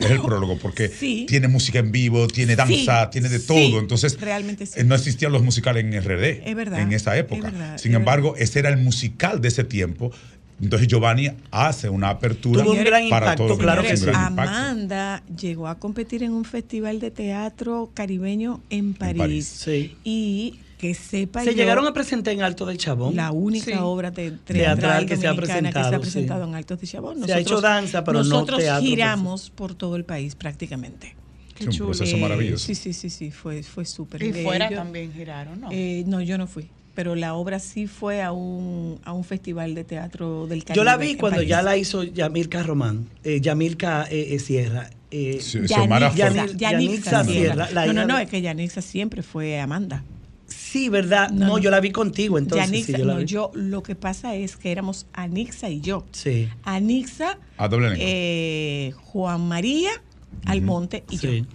[0.00, 1.24] Es el prólogo, porque Sí.
[1.28, 3.78] tiene música en vivo, tiene danza, Sí, tiene de sí, todo.
[3.78, 4.80] Entonces, realmente sí.
[4.80, 7.50] eh, no existían los musicales en RD Es verdad, en esa es época.
[7.50, 10.10] verdad, Sin es embargo, ese era el musical de ese tiempo.
[10.62, 13.58] Entonces, Giovanni hace una apertura Tuvo un gran para impacto, todos.
[13.58, 14.06] claro que sí.
[14.12, 19.18] Amanda llegó a competir en un festival de teatro caribeño en París.
[19.18, 19.46] París.
[19.46, 19.96] Sí.
[20.04, 23.16] Y que sepa Se yo, llegaron a presentar en Alto del Chabón.
[23.16, 23.72] la única Sí.
[23.80, 26.48] obra te- Teatral teatral que se ha que se presentado, ha presentado sí.
[26.50, 27.24] en Altos de Chabón.
[27.24, 31.16] Se ha hecho danza, pero no nosotros teatro, pues, giramos por todo el país prácticamente.
[31.58, 32.66] Sí, un proceso Eh, maravilloso.
[32.66, 34.22] Sí, sí, sí, sí, fue, fue súper.
[34.22, 35.68] Y Eh, fuera también giraron, ¿no?
[35.72, 36.68] eh, no, yo no fui.
[36.94, 40.76] Pero la obra sí fue a un, a un festival de teatro del Caribe.
[40.80, 41.48] Yo la vi cuando París.
[41.48, 44.90] ya la hizo Yamilka Román, eh, Yamilca eh, eh, Sierra.
[45.10, 47.68] eh, Sí, Yanixa, Yanixa Yanixa Sierra.
[47.86, 50.04] No, no, no, es que Yanixa siempre fue Amanda.
[50.46, 51.30] Sí, ¿verdad?
[51.30, 51.58] No, No, no.
[51.58, 52.84] yo la vi contigo, entonces.
[52.84, 53.24] Sí, yo la no, vi.
[53.26, 56.04] yo, lo que pasa es que éramos Anixa y yo.
[56.12, 56.48] Sí.
[56.64, 59.90] Anixa, A doble eh, Juan María
[60.46, 61.40] Almonte y Sí.
[61.40, 61.46] yo.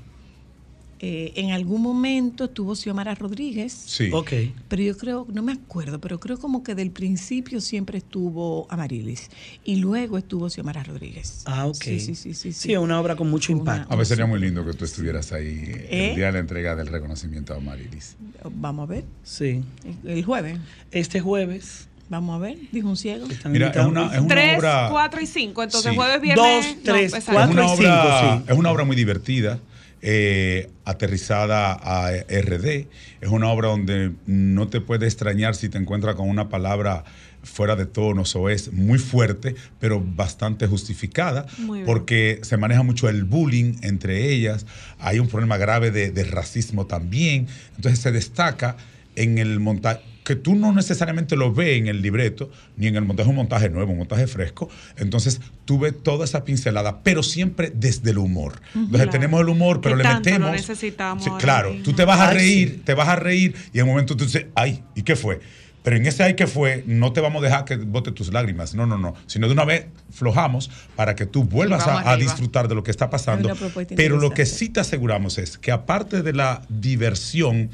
[1.01, 3.71] Eh, en algún momento estuvo Xiomara Rodríguez.
[3.71, 4.09] sí.
[4.11, 4.31] Ok.
[4.67, 9.29] Pero yo creo, no me acuerdo, pero creo como que del principio siempre estuvo Amarilis
[9.63, 11.43] y luego estuvo Xiomara Rodríguez.
[11.45, 11.75] Ah, ok.
[11.81, 12.51] Sí, sí, sí, sí.
[12.51, 13.93] Sí, una obra con mucho Una- impacto.
[13.93, 15.47] A ver, sería muy lindo que tú estuvieras ahí
[15.89, 16.09] ¿Eh?
[16.09, 18.17] el día de la entrega del reconocimiento a Marilis.
[18.51, 19.63] Vamos a ver, Sí.
[20.03, 20.59] el, el jueves,
[20.91, 21.87] Este jueves.
[22.09, 23.25] vamos a ver, dijo un ciego.
[23.45, 24.87] Mira, es una, es una Tres, obra...
[24.91, 25.63] cuatro y cinco.
[25.63, 25.95] Entonces, Sí.
[25.95, 26.65] jueves, viernes.
[26.75, 27.13] Dos, tres.
[27.13, 28.51] Es cuatro una, y obra, cinco, sí.
[28.51, 29.59] es una obra muy divertida,
[30.01, 32.87] eh, aterrizada a RD.
[33.21, 37.03] Es una obra donde no te puede extrañar si te encuentras con una palabra
[37.43, 41.45] fuera de tonos o es muy fuerte, pero bastante justificada,
[41.85, 44.65] porque se maneja mucho el bullying entre ellas.
[44.99, 47.47] Hay un problema grave de, de racismo también.
[47.75, 48.77] Entonces se destaca
[49.21, 53.03] en el montaje que tú no necesariamente lo ves en el libreto, ni en el
[53.03, 54.69] montaje, es un montaje nuevo, un montaje fresco.
[54.97, 58.61] Entonces, tú ves toda esa pincelada, pero siempre desde el humor.
[58.75, 59.09] Entonces, Claro.
[59.11, 60.51] tenemos el humor, pero le tanto lo metemos.
[60.51, 62.81] necesitamos Sí, claro, tú te vas a Ay, reír, sí.
[62.85, 65.39] te vas a reír, y en un momento tú dices, ay, ¿y qué fue?
[65.81, 68.75] Pero en ese ay que fue, no te vamos a dejar que bote tus lágrimas.
[68.75, 69.15] No, no, no.
[69.25, 72.91] Sino de una vez flojamos para que tú vuelvas a, a disfrutar de lo que
[72.91, 73.49] está pasando.
[73.95, 77.69] Pero lo que sí te aseguramos es que aparte de la diversión,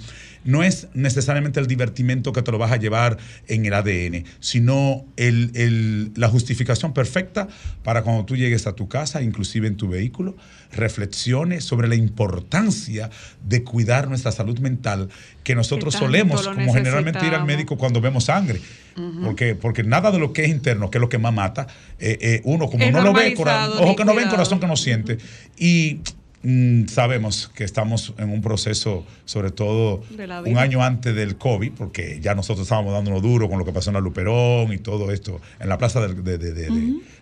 [0.46, 3.18] no es necesariamente el divertimento que te lo vas a llevar
[3.48, 7.48] en el ADN, sino el- el- la justificación perfecta
[7.84, 10.38] para cuando tú llegues a tu casa, inclusive en tu vehículo,
[10.72, 13.10] reflexiones sobre la importancia
[13.48, 15.10] de cuidar nuestra salud mental,
[15.44, 18.62] que nosotros solemos, como generalmente ir al médico cuando vemos sangre.
[19.26, 21.68] porque, porque nada de lo que es interno, que es lo que más mata,
[22.00, 24.60] eh, eh, uno como Es no lo ve, cora- normalizado, ojo que no ve, corazón
[24.62, 25.18] que no siente.
[25.58, 26.00] Y
[26.46, 30.02] mm, sabemos que estamos en un proceso, sobre todo
[30.52, 33.90] un año antes del COVID, porque ya nosotros estábamos dándonos duro con lo que pasó
[33.90, 36.70] en la Luperón y todo esto, en la Plaza de, de- de- de-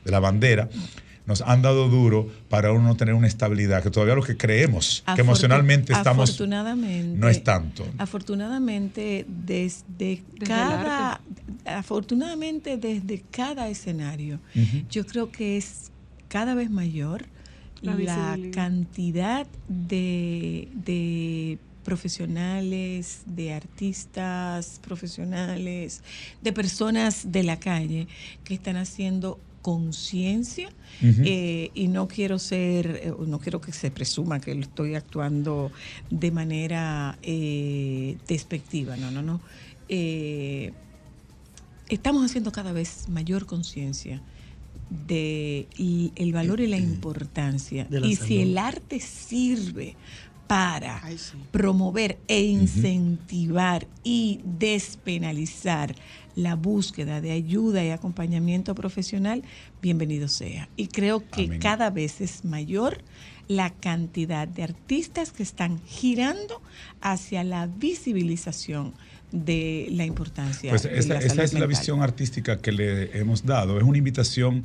[0.06, 0.70] de la Bandera.
[1.26, 5.04] Nos han dado duro para uno no tener una estabilidad, que todavía lo que creemos,
[5.16, 7.88] que emocionalmente estamos, afortunadamente, no es tanto.
[7.98, 11.22] Afortunadamente, desde, cada,
[11.66, 14.40] afortunadamente desde cada escenario,
[14.90, 15.92] yo creo que es
[16.28, 17.26] cada vez mayor
[17.84, 26.02] La cantidad de, de profesionales, de artistas profesionales,
[26.42, 28.08] de personas de la calle
[28.44, 30.70] que están haciendo conciencia
[31.02, 35.72] eh, y no quiero ser, eh, no quiero que se presuma que lo estoy actuando
[36.10, 39.40] de manera eh, despectiva, no, no, no.
[39.90, 40.74] Eh,
[41.88, 44.22] estamos haciendo cada vez mayor conciencia
[44.90, 48.28] de y el valor y la importancia De la y salud.
[48.28, 49.96] si el arte sirve
[50.48, 51.38] para Ay, sí.
[51.52, 55.96] promover e incentivar y despenalizar
[56.36, 59.44] la búsqueda de ayuda y acompañamiento profesional,
[59.82, 60.68] bienvenido sea.
[60.76, 61.60] Y creo que Amén.
[61.60, 63.04] cada vez es mayor
[63.48, 66.62] la cantidad de artistas que están girando
[67.02, 68.94] hacia la visibilización
[69.34, 70.70] de la importancia.
[70.70, 73.78] Pues de esa, la esa es la visión artística que le hemos dado.
[73.78, 74.64] Es una invitación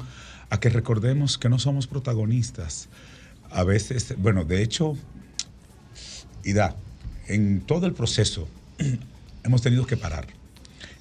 [0.51, 2.89] a que recordemos que no somos protagonistas.
[3.51, 4.97] A veces, bueno, de hecho,
[6.45, 6.77] y da,
[7.27, 8.47] en todo el proceso
[9.43, 10.27] hemos tenido que parar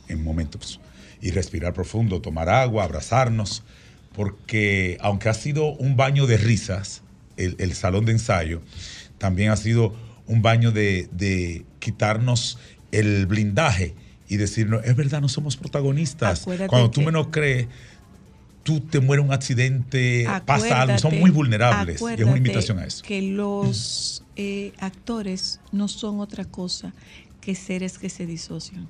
[0.07, 0.79] en momentos
[1.21, 3.63] y respirar profundo, tomar agua, abrazarnos,
[4.15, 7.01] porque aunque ha sido un baño de risas,
[7.35, 8.61] el, el salón de ensayo,
[9.17, 9.93] también ha sido
[10.25, 12.59] un baño de, de quitarnos
[12.91, 13.95] el blindaje
[14.29, 16.41] y decirnos, es verdad, no somos protagonistas.
[16.41, 17.67] Acuérdate Cuando tú que- menos crees,
[18.63, 22.01] tú te muere un accidente, pasa algo, son muy vulnerables.
[22.01, 23.03] Y es una invitación a eso.
[23.03, 26.93] Que los eh, actores no son otra cosa
[27.41, 28.87] que seres que se disocian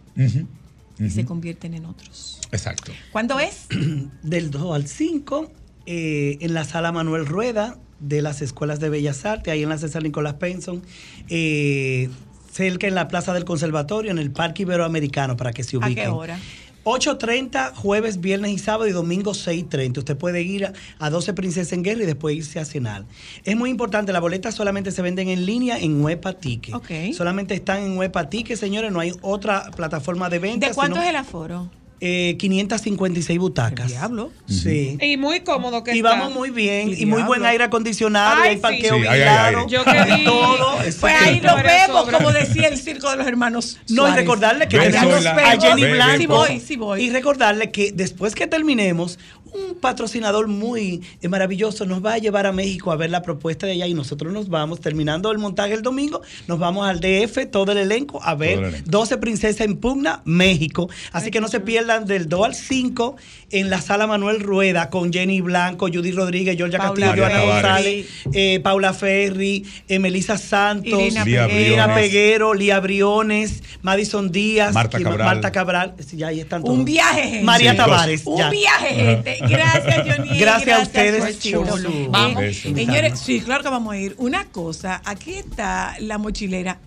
[1.00, 2.40] y se convierten en otros.
[2.52, 2.92] Exacto.
[3.12, 3.68] ¿Cuándo es?
[4.24, 5.52] del 2 al 5
[5.86, 9.78] eh, en la sala Manuel Rueda de las Escuelas de Bellas Artes, ahí en la
[9.78, 10.82] César Nicolás Penson,
[11.30, 12.10] eh,
[12.58, 16.06] cerca en la Plaza del Conservatorio, en el Parque Iberoamericano, para que se ¿A ubiquen.
[16.06, 16.40] qué hora?
[16.86, 19.98] 8.30, jueves, viernes y sábado y domingo 6.30.
[20.00, 23.04] Usted puede ir a, a 12 Princesas en Guerra y después irse a cenar.
[23.44, 26.74] Es muy importante, las boletas solamente se venden en línea en Huepa Ticket.
[26.74, 27.14] Ok.
[27.14, 30.68] Solamente están en Huepa Ticket, señores, no hay otra plataforma de venta.
[30.70, 31.70] ¿De cuánto sino, es el aforo?
[32.00, 33.88] Eh, 556 butacas.
[33.88, 34.32] Diablo.
[34.48, 34.98] Sí.
[35.02, 36.10] Y muy cómodo que Y está.
[36.12, 38.62] vamos muy bien, El y muy buen aire acondicionado, y Ay, hay sí.
[38.62, 39.56] parqueo Sí, hay- hay.
[39.68, 40.24] Yo que hay vi.
[40.26, 40.78] todo.
[40.78, 43.80] Pues ahí nos vemos, como decía el circo de los hermanos.
[43.90, 46.18] No, y recordarle que tenemos a Jenny ve- ve- Blanco.
[46.20, 47.04] Sí voy, sí voy.
[47.04, 49.18] Y recordarle que después que terminemos,
[49.54, 53.66] un patrocinador muy eh, maravilloso nos va a llevar a México a ver la propuesta
[53.66, 57.50] de allá y nosotros nos vamos, terminando el montaje el domingo, nos vamos al DF,
[57.52, 58.90] todo el elenco, a ver elenco.
[58.90, 60.90] 12 Princesas en Pugna, México.
[61.12, 63.16] Así que no se pierdan del 2 al 5
[63.52, 67.42] en la sala Manuel Rueda con Jenny Blanco, Judy Rodríguez, Georgia Paula Castillo, Ana.
[67.42, 71.96] González, eh, Paula Ferri, eh, Melissa Santos, Irina Lía Briones.
[71.96, 75.26] Peguero, Lía Briones, Madison Díaz, Marta Cabral.
[75.26, 76.78] Marta Cabral, sí, ya ahí están todos.
[76.78, 77.44] Un viaje, gente.
[77.44, 78.22] María Sí, Tavares.
[78.26, 78.50] Un ya.
[78.50, 79.37] viaje, gente.
[79.42, 80.38] Gracias, Johnny.
[80.40, 82.56] Gracias a ustedes Eh, Vamos.
[82.58, 84.16] señores, sí, claro que vamos a ir.
[84.18, 86.80] Una cosa, aquí está la mochilera.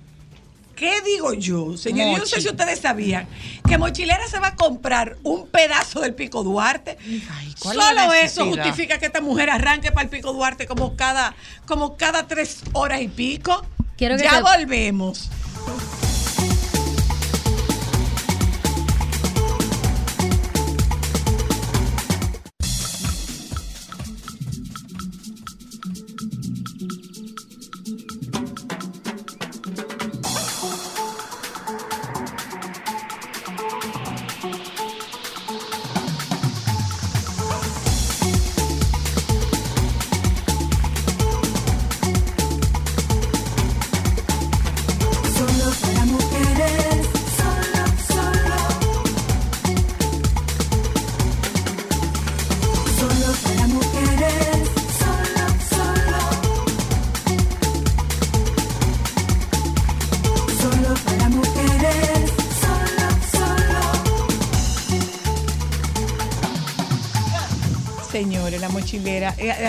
[0.76, 1.76] ¿Qué digo yo?
[1.76, 3.26] Señor, yo no sé si ustedes sabían
[3.68, 6.96] que Mochilera se va a comprar un pedazo del Pico Duarte.
[7.30, 10.66] Ay, ¿cuál es la Solo eso justifica que esta mujer arranque para el Pico Duarte
[10.66, 11.34] como cada,
[11.66, 13.62] como cada tres horas y pico.
[13.98, 15.28] Quiero que ya se- volvemos.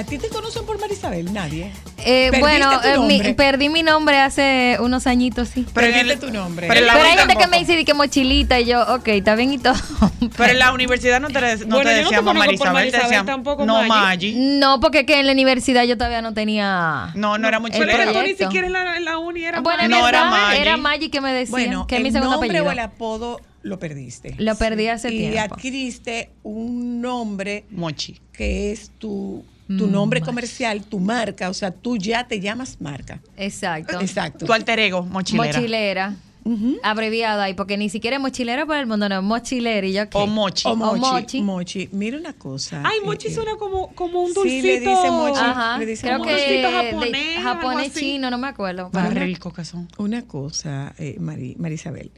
[0.02, 1.32] ¿A ti te conocen por Marisabel?
[1.32, 1.72] Nadie.
[2.00, 3.34] Eh, ¿Perdiste bueno, eh, mi- nombre?
[3.36, 5.64] perdí mi nombre hace unos añitos, sí.
[5.72, 6.68] Perdiste el- tu nombre.
[6.68, 9.76] pero hay gente que me dice que mochilita y yo, ok, está bien y todo.
[10.38, 13.04] Pero en la universidad no te, no Bueno, te no decíamos por Marisabel, te Marisabel,
[13.10, 14.34] decían tampoco no Maggi.
[14.36, 17.12] No, porque que en la universidad yo todavía no tenía.
[17.16, 17.98] No, no era el mochilera.
[17.98, 19.94] Pero tú ni siquiera en la, en la uni era Bueno, Maggi.
[19.94, 20.58] en No, era Maggi.
[20.62, 22.70] era Maggi que me decía, Bueno, que es mi el segundo nombre apellido.
[22.70, 24.34] o el apodo lo perdiste.
[24.40, 25.54] Lo perdí hace y tiempo.
[25.56, 28.20] adquiriste un nombre Mochi.
[28.32, 29.44] que es tu,
[29.78, 30.28] tu Mm, nombre más.
[30.30, 31.50] comercial, tu marca.
[31.50, 33.20] O sea, tú ya te llamas marca.
[33.38, 34.00] Exacto.
[34.00, 34.46] Exacto.
[34.46, 35.54] Tu alter ego, mochilera.
[35.60, 36.16] Mochilera.
[36.82, 40.18] Abreviado ahí, porque ni siquiera es mochilera para el mundo, no, mochilera y yo qué.
[40.18, 40.68] O mochi.
[40.68, 41.42] O mochi, mochi.
[41.44, 41.90] mochi.
[41.92, 42.82] Mira una cosa.
[42.84, 44.68] Ay, eh, mochi eh, suena como, como un sí, dulcito.
[44.68, 45.40] le dicen mochi.
[45.40, 45.78] Ajá.
[45.78, 46.30] Le dicen Creo mochi.
[46.32, 48.00] que dulcito de- japonés, algo japonés así.
[48.00, 48.90] chino, no me acuerdo.
[49.12, 49.88] Rico que son.
[50.00, 52.10] Una cosa, eh, Mari- Marisabel.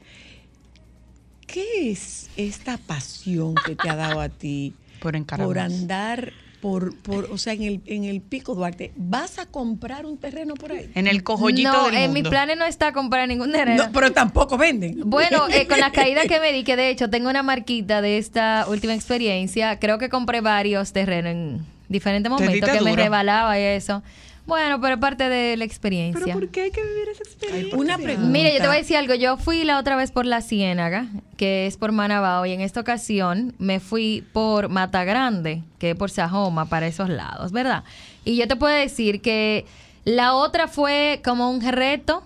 [1.46, 5.46] ¿Qué es esta pasión que te ha dado a ti Por encargar.
[5.48, 6.32] por andar
[6.64, 8.94] por, por, o sea, en el, en el Pico Duarte?
[8.96, 10.90] ¿Vas a comprar un terreno por ahí?
[10.96, 12.22] En el cojollito no, del en mundo.
[12.22, 13.84] mis planes no está comprar ningún terreno.
[13.84, 15.02] No, pero tampoco venden.
[15.04, 18.18] Bueno, eh, con la caída que me di, que de hecho tengo una marquita de
[18.18, 23.60] esta última experiencia, creo que compré varios terrenos en diferentes Te momentos que me rebalaba
[23.60, 24.02] y eso.
[24.46, 26.22] Bueno, pero parte de la experiencia.
[26.26, 27.78] Pero ¿por qué hay que vivir esa experiencia?
[27.78, 28.30] Una pregunta.
[28.30, 29.14] Mira, yo te voy a decir algo.
[29.16, 32.82] Yo fui la otra vez por La Ciénaga, que es por Manabao, y en esta
[32.82, 37.84] ocasión me fui por Mata Grande, que es por Sajoma, para esos lados, ¿verdad?
[38.26, 39.66] Y yo te puedo decir que
[40.04, 42.24] la otra fue como un reto,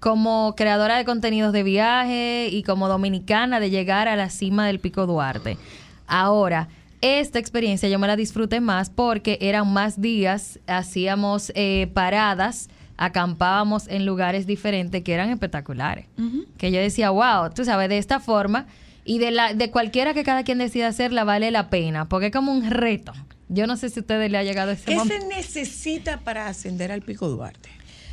[0.00, 4.80] como creadora de contenidos de viaje y como dominicana de llegar a la cima del
[4.80, 5.56] Pico Duarte.
[6.08, 6.68] Ahora,
[7.00, 13.88] esta experiencia yo me la disfruté más porque eran más días, hacíamos eh, paradas, acampábamos
[13.88, 16.06] en lugares diferentes que eran espectaculares.
[16.58, 18.66] Que yo decía, wow, tú sabes, de esta forma
[19.04, 22.32] y de, la, de cualquiera que cada quien decida hacerla vale la pena, porque es
[22.32, 23.12] como un reto.
[23.48, 25.26] Yo no sé si a ustedes le ha llegado ese ¿Qué momento.
[25.28, 27.70] se necesita para ascender al Pico Duarte?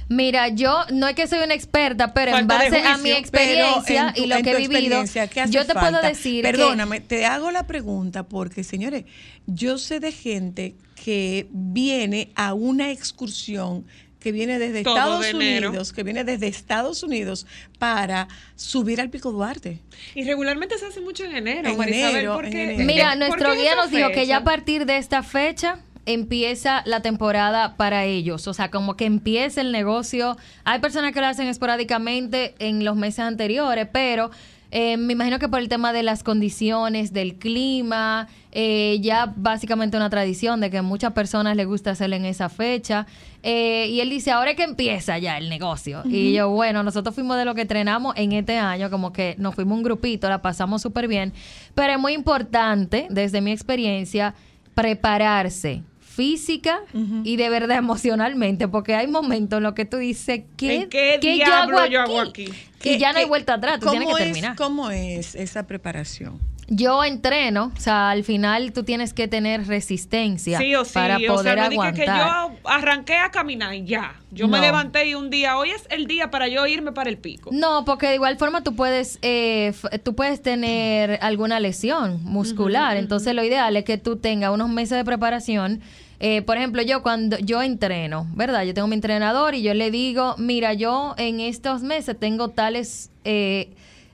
[0.10, 4.14] Mira, yo no es que soy una experta, pero en Falta base a mi experiencia
[4.16, 7.02] tu- y lo que he vivido, experiencia, ¿qué hace yo te puedo decir que- Perdóname,
[7.02, 9.04] te hago la pregunta porque, señores,
[9.48, 13.86] yo sé de gente que viene a una excursión
[14.20, 15.34] que viene desde Todo Estados de.
[15.36, 17.46] Unidos, que viene desde Estados Unidos
[17.78, 19.80] para subir al Pico Duarte.
[20.16, 22.86] Y regularmente se hace mucho en enero, En Marisabel, enero, porque, en enero.
[22.86, 27.02] Mira, ¿por nuestro guía nos dijo que ya a partir de esta fecha empieza la
[27.02, 30.38] temporada para ellos, o sea, como que empieza el negocio.
[30.64, 34.32] Hay personas que lo hacen esporádicamente en los meses anteriores, pero
[34.72, 39.98] eh, me imagino que por el tema de las condiciones, del clima, eh, ya básicamente
[39.98, 43.06] una tradición de que muchas personas les gusta hacerlo en esa fecha.
[43.44, 46.04] Eh, y él dice, ahora es que empieza ya el negocio.
[46.06, 49.56] Y yo, bueno, nosotros fuimos de lo que entrenamos en este año, como que nos
[49.56, 51.34] fuimos un grupito, la pasamos súper bien.
[51.76, 54.36] Pero es muy importante, desde mi experiencia,
[54.74, 55.84] prepararse
[56.18, 56.80] física
[57.24, 61.20] y de verdad emocionalmente, porque hay momentos en los que tú dices, ¿qué, ¿En qué
[61.40, 61.54] yo
[62.02, 62.50] hago aquí?
[62.84, 64.56] Y ya no hay ¿Qué- vuelta atrás, tú tienes que cómo es- terminar.
[64.56, 66.40] ¿Cómo es esa preparación?
[66.70, 71.16] Yo entreno, o sea, al final tú tienes que tener resistencia Sí o sí, para
[71.16, 71.96] o sea, poder no aguantar.
[71.96, 74.16] que yo arranqué a caminar y ya.
[74.32, 77.18] Yo me levanté y un día, hoy es el día para yo irme para el
[77.20, 77.52] pico.
[77.54, 82.98] No, porque de igual forma tú puedes, eh, tú puedes tener alguna lesión muscular.
[82.98, 85.80] Entonces lo ideal es que tú tengas unos meses de preparación.
[86.20, 88.64] Eh, por ejemplo, yo cuando yo entreno, ¿verdad?
[88.64, 93.12] Yo tengo mi entrenador y yo le digo, mira, yo en estos meses tengo tales
[93.24, 93.70] eh,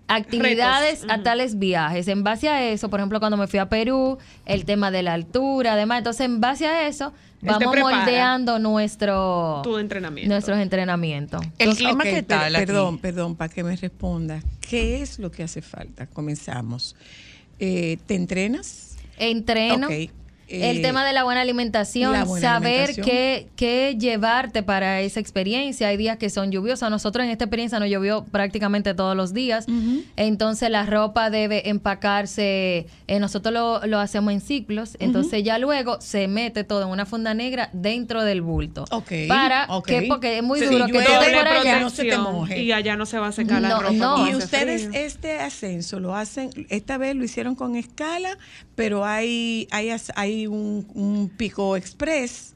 [0.07, 1.17] actividades Retos.
[1.17, 2.07] a tales viajes.
[2.07, 5.13] En base a eso, por ejemplo, cuando me fui a Perú, el tema de la
[5.13, 10.29] altura, además, entonces en base a eso vamos moldeando nuestro Tu entrenamiento.
[10.33, 11.41] nuestros entrenamientos.
[11.43, 12.65] El Entonces, clima, ok, ¿qué per- tal aquí?
[12.65, 14.41] Perdón, perdón, para que me responda.
[14.59, 16.05] ¿Qué es lo que hace falta?
[16.07, 16.95] Comenzamos.
[17.59, 18.97] Eh, ¿Te entrenas?
[19.17, 19.87] Entreno.
[20.47, 23.05] El eh, tema de la buena alimentación, la buena saber alimentación.
[23.05, 25.87] Qué, qué llevarte para esa experiencia.
[25.87, 26.89] Hay días que son lluviosos.
[26.89, 29.65] Nosotros en esta experiencia nos llovió prácticamente todos los días.
[30.15, 32.87] Entonces la ropa debe empacarse.
[33.07, 34.97] eh, nosotros lo, lo hacemos en ciclos.
[34.99, 38.85] Entonces ya luego se mete todo en una funda negra dentro del bulto.
[38.91, 39.85] Ok, Para ok.
[39.87, 41.79] que, porque es muy Sí, duro que Doble por allá.
[41.79, 42.61] no se te moje.
[42.61, 43.91] Y allá no se va a secar la ropa.
[43.93, 44.27] no.
[44.29, 44.99] Y ustedes frío.
[45.01, 48.37] este ascenso lo hacen, esta vez lo hicieron con escala,
[48.75, 52.49] pero hay hay, as- hay un, un pico express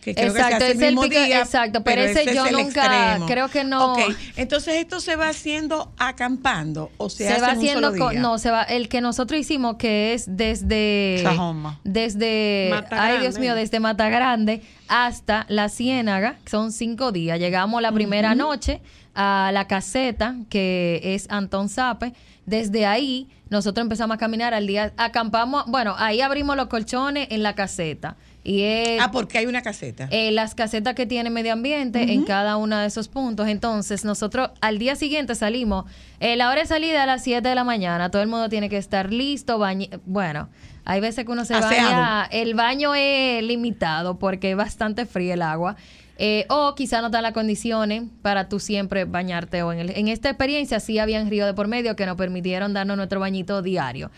[0.00, 1.38] que creo Exacto, que se hace es el el mismo pico- día.
[1.42, 3.26] exacto, pero ese es yo nunca- extremo.
[3.26, 3.92] creo que no.
[3.92, 4.00] Ok,
[4.34, 8.04] entonces esto se va haciendo acampando o se, se hace va en un haciendo solo
[8.04, 8.20] co- día?
[8.20, 11.78] no se va el que nosotros hicimos que es desde Sajoma.
[11.84, 13.20] desde Mata ay Grande.
[13.28, 17.38] Dios mío desde Mata Grande hasta la Ciénaga, que son cinco días.
[17.38, 18.80] Llegamos la primera noche
[19.14, 22.12] a la caseta, que es Antón Sape.
[22.46, 27.42] Desde ahí, nosotros empezamos a caminar al día, acampamos, bueno, ahí abrimos los colchones en
[27.42, 28.16] la caseta.
[28.44, 30.08] Y es, Ah, porque hay una caseta.
[30.10, 33.46] eh, las casetas que tiene medio ambiente en cada uno de esos puntos.
[33.46, 35.84] Entonces, nosotros al día siguiente salimos.
[36.18, 38.10] eh, la hora de salida a las 7 de la mañana.
[38.10, 39.58] Todo el mundo tiene que estar listo.
[39.60, 40.48] bañe- bueno,
[40.84, 41.90] hay veces que uno se Aseado.
[41.90, 42.28] baña.
[42.32, 45.76] El baño es limitado porque es bastante frío el agua.
[46.24, 49.64] Eh, o quizá no están las condiciones para tú siempre bañarte.
[49.64, 52.72] O en, el- en esta experiencia sí habían río de por medio que nos permitieron
[52.72, 54.12] darnos nuestro bañito diario.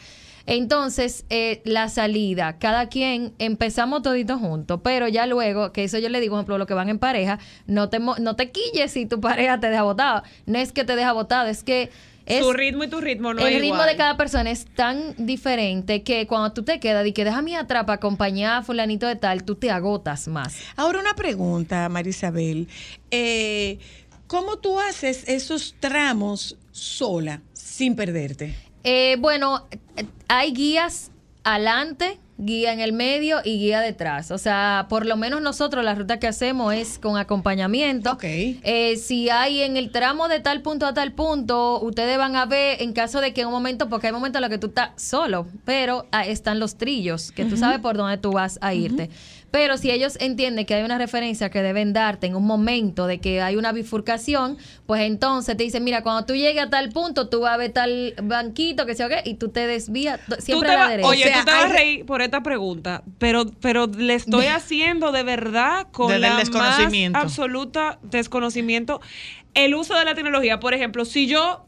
[0.46, 6.10] Entonces, eh, la salida, cada quien empezamos toditos juntos, pero ya luego, que eso yo
[6.10, 9.06] le digo, por ejemplo, lo que van en pareja, no te, no te quilles si
[9.06, 10.22] tu pareja te deja botado.
[10.44, 11.88] No es que te deja botado, es que
[12.26, 13.88] es Su ritmo y tu ritmo no el es ritmo igual.
[13.88, 17.84] de cada persona es tan diferente que cuando tú te quedas y que déjame atrás
[17.84, 20.56] para acompañar a fulanito de tal, tú te agotas más.
[20.76, 22.68] Ahora una pregunta, Marisabel.
[23.10, 23.78] Eh,
[24.26, 28.54] ¿Cómo tú haces esos tramos sola, sin perderte?
[28.82, 29.66] Eh, bueno,
[30.28, 31.10] hay guías
[31.44, 34.30] adelante, guía en el medio y guía detrás.
[34.30, 38.12] O sea, por lo menos nosotros la ruta que hacemos es con acompañamiento.
[38.12, 38.24] Ok.
[38.24, 42.46] Eh, si hay en el tramo de tal punto a tal punto, ustedes van a
[42.46, 44.68] ver en caso de que en un momento, porque hay momentos en los que tú
[44.68, 48.74] estás solo, pero ah, están los trillos, que tú sabes por dónde tú vas a
[48.74, 49.10] irte.
[49.54, 53.20] Pero si ellos entienden que hay una referencia que deben darte en un momento de
[53.20, 57.28] que hay una bifurcación, pues entonces te dicen, mira, cuando tú llegues a tal punto,
[57.28, 60.70] tú vas a ver tal banquito, que sé yo qué, y tú te desvías siempre
[60.70, 61.08] te a la derecha.
[61.08, 64.46] Oye, O sea, tú te vas a reír por esta pregunta, pero, pero le estoy
[64.48, 67.16] haciendo de verdad con Desde el la desconocimiento.
[67.16, 69.00] más absoluta desconocimiento
[69.54, 70.58] el uso de la tecnología.
[70.58, 71.64] Por ejemplo, si yo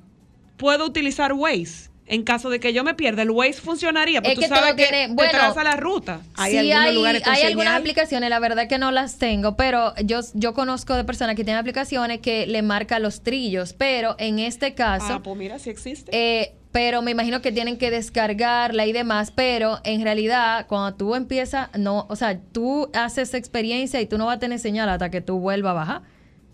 [0.57, 4.35] puedo utilizar Waze en caso de que yo me pierda, el Waze funcionaría, porque Es
[4.37, 6.21] tú que sabes todo que tiene- te bueno, traza la ruta.
[6.37, 9.57] ¿Hay sí, algunos hay, lugares con hay algunas aplicaciones, la verdad que no las tengo,
[9.57, 14.15] pero yo, yo conozco de personas que tienen aplicaciones que le marca los trillos, pero
[14.19, 15.07] en este caso...
[15.11, 16.11] Ah, pues mira, si existe.
[16.13, 21.15] Eh, pero me imagino que tienen que descargarla y demás, pero en realidad cuando tú
[21.15, 25.11] empiezas, no, o sea, tú haces experiencia y tú no vas a tener señal hasta
[25.11, 26.03] que tú vuelvas a bajar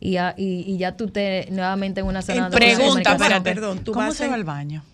[0.00, 3.42] y ya, y, y ya tú te nuevamente en una zona En de Pregunta, espérate.
[3.42, 4.84] perdón, tú ¿Cómo vas se en- va al baño?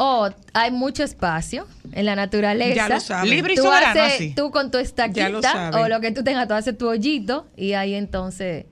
[0.00, 2.74] Oh, hay mucho espacio en la naturaleza.
[2.74, 3.28] Ya lo sabes.
[3.30, 4.32] Libre y Tú, soberano, haces- así.
[4.34, 4.82] tú con tu Ya
[5.28, 8.66] lo estaquita o lo que tú tengas, tú haces tu hoyito y ahí entonces...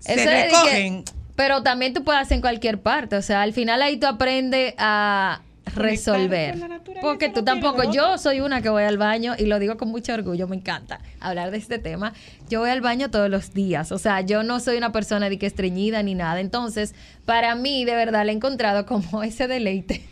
[0.00, 1.04] Se Eso que- recogen.
[1.36, 3.16] pero también tú puedes hacer en cualquier parte.
[3.16, 5.42] O sea, al final ahí tú aprendes a
[5.76, 6.56] resolver.
[7.00, 10.14] Porque tú tampoco, yo soy una que voy al baño y lo digo con mucho
[10.14, 12.14] orgullo, me encanta hablar de este tema.
[12.48, 13.92] Yo voy al baño todos los días.
[13.92, 16.40] O sea, yo no soy una persona de que estreñida ni nada.
[16.40, 16.94] Entonces,
[17.26, 20.02] para mí, de verdad, le he encontrado como ese deleite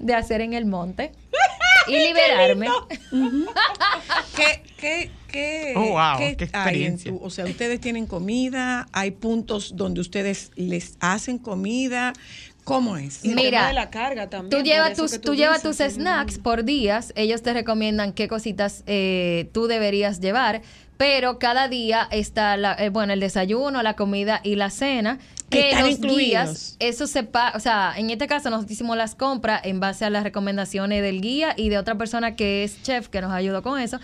[0.00, 1.12] de hacer en el monte
[1.88, 2.68] y liberarme.
[4.36, 7.10] ¿Qué, qué, qué, Oh, wow, qué qué hay en experiencia.
[7.12, 12.12] tu- o sea, ustedes tienen comida, hay puntos donde ustedes les hacen comida.
[12.64, 13.24] ¿Cómo es?
[13.24, 15.62] Y el Mira, tema de la carga también, Tú llevas tus, que tú tú llevas
[15.62, 16.02] dices, tus ujú.
[16.02, 17.12] snacks por días.
[17.14, 20.62] Ellos te recomiendan qué cositas eh, tú deberías llevar.
[20.96, 25.18] Pero cada día está, la, eh, bueno, el desayuno, la comida y la cena.
[25.50, 26.18] Que Están los incluidos.
[26.18, 30.10] días, eso se o sea, en este caso nosotros hicimos las compras en base a
[30.10, 33.78] las recomendaciones del guía y de otra persona que es chef que nos ayudó con
[33.78, 34.00] eso.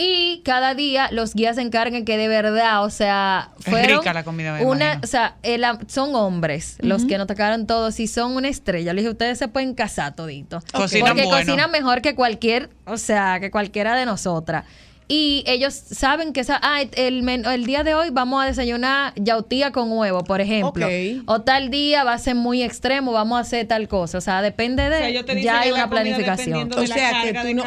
[0.00, 4.12] Y cada día los guías se encargan que de verdad, o sea, Es fueron rica
[4.12, 5.00] la comida, me una, imagino.
[5.02, 8.92] o sea, el am- son hombres los que nos tocaron todos y son una estrella.
[8.92, 10.60] Le dije, ustedes se pueden casar todito.
[10.72, 11.44] Cocinan Porque bueno.
[11.44, 14.64] cocinan mejor que cualquier, o sea, que cualquiera de nosotras.
[15.10, 19.14] Y ellos saben que esa, ah, el, men- el día de hoy vamos a desayunar
[19.16, 20.84] yautía con huevo, por ejemplo.
[20.86, 20.92] Ok.
[21.24, 24.18] O tal día va a ser muy extremo, vamos a hacer tal cosa.
[24.18, 26.70] O sea, depende de, O sea, te ya hay una planificación.
[26.74, 27.64] O sea que tú no,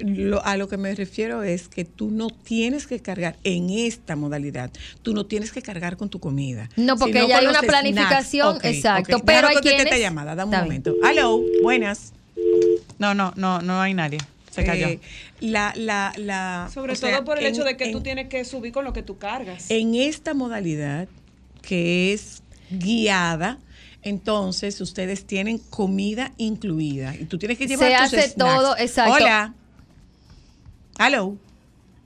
[0.00, 4.14] lo- a lo que me refiero es que tú no tienes que cargar en esta
[4.14, 4.70] modalidad,
[5.02, 6.68] tú no tienes que cargar con tu comida.
[6.76, 9.22] No, porque ya hay una planificación, Ok, exacto, ok.
[9.26, 10.94] pero Déjame hay quienes- llamada, dame un momento.
[11.02, 12.12] Hello, buenas.
[12.98, 14.18] No, no, no, no hay nadie.
[14.54, 14.88] Se cayó.
[14.88, 15.00] Eh,
[15.40, 18.02] la, la, la, Sobre o todo sea, por el en- hecho de que tú en-
[18.04, 19.70] tienes que subir con lo que tú cargas.
[19.70, 21.08] En esta modalidad,
[21.62, 23.58] que es guiada,
[24.02, 28.54] entonces ustedes tienen comida incluida y tú tienes que llevar Se tus hace snacks.
[28.56, 29.14] todo, exacto.
[29.14, 29.54] Hola.
[30.98, 31.36] Hello,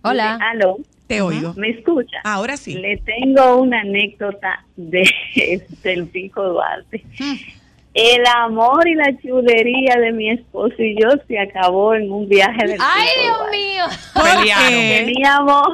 [0.02, 0.38] Hola.
[0.40, 0.78] Aló,
[1.08, 1.52] te oigo.
[1.54, 2.16] ¿me escucha?
[2.24, 2.74] Ahora sí.
[2.74, 5.02] Le tengo una anécdota de,
[5.82, 7.04] del Pico Duarte.
[7.18, 7.34] Hmm.
[7.94, 12.66] El amor y la chulería de mi esposo y yo se acabó en un viaje
[12.66, 13.84] del Ay, Dios mío.
[15.04, 15.66] Teníamos,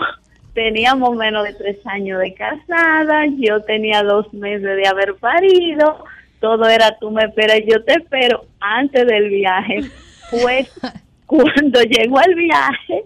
[0.55, 6.05] teníamos menos de tres años de casada, yo tenía dos meses de haber parido,
[6.41, 9.81] todo era tú me esperas, yo te espero antes del viaje.
[10.31, 10.73] Pues
[11.27, 13.05] cuando llegó el viaje,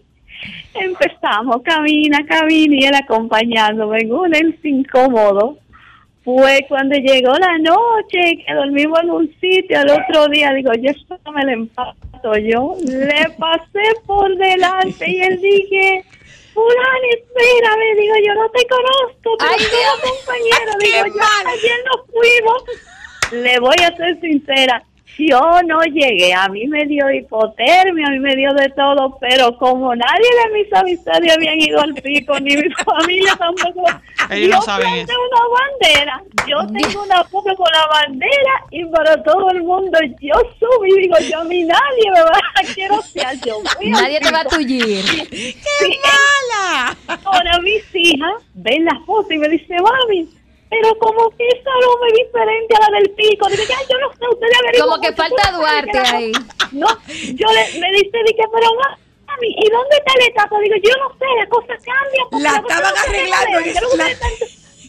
[0.74, 5.58] Empezamos, camina, camina, y él acompañándome en un el incómodo.
[6.28, 10.90] Fue cuando llegó la noche, que dormimos en un sitio, el otro día, digo, yo
[10.90, 12.76] esto me lo empato yo.
[12.84, 16.04] Le pasé por delante y él dije,
[16.52, 22.06] fulano, espérame, digo, yo no te conozco, pero Ay, somos compañeros, digo, yo ayer nos
[22.12, 22.62] fuimos.
[23.32, 24.84] Le voy a ser sincera,
[25.18, 29.56] yo no llegué, a mí me dio hipotermia, a mí me dio de todo, pero
[29.58, 33.84] como nadie de mis amistades habían ido al pico, ni mi familia tampoco,
[34.30, 38.84] Ellos no yo saben planté una bandera, yo tengo una foto con la bandera y
[38.86, 43.02] para todo el mundo yo subí, digo, yo a mí nadie me va a quiero
[43.02, 43.58] ser yo.
[43.84, 45.04] Nadie te va a tullir.
[45.30, 46.96] ¡Qué mala!
[47.24, 50.28] Ahora mis hijas ven la foto y me dice, mami,
[50.70, 53.48] pero como que esa aroma es diferente a la del pico.
[53.48, 54.88] Digo, ya, yo no sé, ustedes averiguan.
[54.88, 56.32] Como que falta Duarte ahí.
[56.72, 56.86] No,
[57.34, 58.68] yo le, me dice, dije, pero
[59.26, 60.58] mami, ¿y dónde está la etapa?
[60.60, 62.22] Digo, yo no sé, la cosa cambia.
[62.30, 63.60] porque La estaban arreglando
[63.90, 64.08] no la-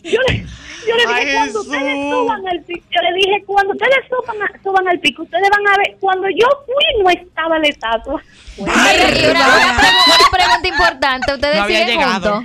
[0.04, 0.46] Yo le,
[0.88, 4.42] yo le dije, Ay, cuando ustedes suban al pico, yo le dije, cuando ustedes suban,
[4.44, 8.22] a- suban al pico, ustedes van a ver, cuando yo fui no estaba la estatua.
[8.58, 11.34] Y una, una pregu- una pregunta importante.
[11.34, 12.44] ¿Ustedes No siguen juntos?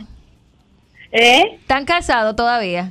[1.13, 1.43] ¿Eh?
[1.61, 2.91] ¿Están casados todavía?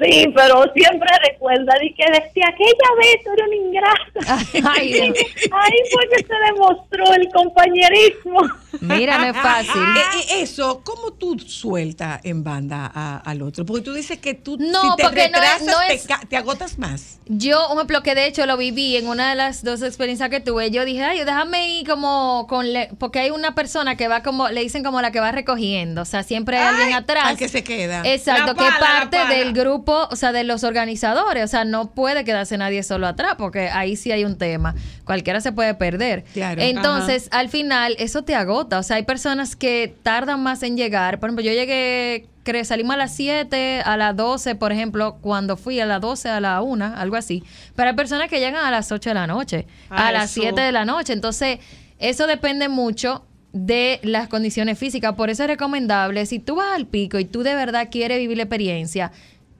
[0.00, 4.68] Sí, pero siempre recuerda de que desde aquella vez tú eres un ingrato.
[4.70, 4.92] Ay.
[5.52, 8.40] Ahí fue que se demostró el compañerismo.
[8.80, 9.82] Mira, no es fácil.
[9.82, 10.00] Eh,
[10.30, 13.64] eh, eso, ¿cómo tú sueltas en banda a- al otro?
[13.66, 16.06] Porque tú dices que tú, No, si te porque no es- retrasas, no te es-
[16.06, 17.18] ca- te agotas más.
[17.26, 20.40] Yo, un ejemplo que de hecho lo viví en una de las dos experiencias que
[20.40, 24.22] tuve, yo dije, ay, déjame ir como con, le-", porque hay una persona que va
[24.22, 27.24] como, le dicen como la que va recogiendo, o sea, siempre hay alguien atrás.
[27.26, 28.02] Al que se queda.
[28.04, 31.90] Exacto, que pala, la parte del grupo, o sea, de los organizadores, o sea, no
[31.94, 36.24] puede quedarse nadie solo atrás, porque ahí sí hay un tema, cualquiera se puede perder.
[36.32, 36.60] Claro.
[36.62, 41.18] Entonces, al final, eso te agota, o sea, hay personas que tardan más en llegar,
[41.20, 42.26] por ejemplo, yo llegué,
[42.64, 46.40] salimos a las 7, a las 12, por ejemplo, cuando fui a las 12, a
[46.40, 47.44] la 1, algo así,
[47.76, 50.42] pero hay personas que llegan a las 8 de la noche, a las Jesús.
[50.44, 51.58] 7 de la noche, entonces,
[51.98, 55.14] eso depende mucho de las condiciones físicas.
[55.16, 58.36] Por eso es recomendable, si tú vas al pico y tú de verdad quieres vivir
[58.36, 59.10] la experiencia,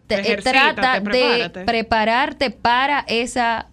[0.07, 3.67] te- eh, trata de prepararte para esa,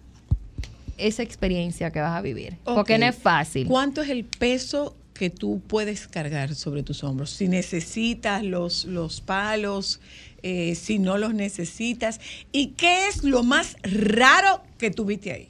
[0.96, 2.56] esa experiencia que vas a vivir.
[2.64, 3.66] Porque no es fácil.
[3.68, 7.30] ¿Cuánto es el peso que tú puedes cargar sobre tus hombros?
[7.30, 10.00] Si necesitas los, los palos,
[10.42, 12.20] eh, si no los necesitas.
[12.52, 15.48] ¿Y qué es lo más raro que tuviste ahí?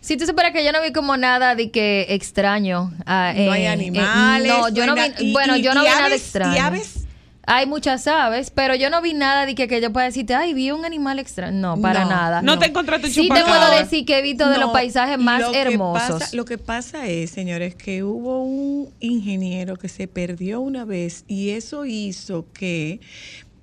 [0.00, 2.92] Si tú supieras que yo no vi como nada de que extraño.
[3.06, 5.02] ah, No hay en- en- animales, no, yo no vi.
[5.18, 6.54] y- bueno, y- yo no vi nada extraño.
[6.54, 7.04] y aves?
[7.50, 10.52] Hay muchas aves, pero yo no vi nada de que, que yo pueda decirte, ay,
[10.52, 11.56] vi un animal extraño.
[11.76, 12.42] No, para No, nada.
[12.42, 15.40] No te encontraste un Sí te puedo decir que he visto de los paisajes más
[15.40, 16.20] lo hermosos.
[16.20, 21.24] pasa- lo que pasa es, señores, que hubo un ingeniero que se perdió una vez
[21.26, 23.00] y eso hizo que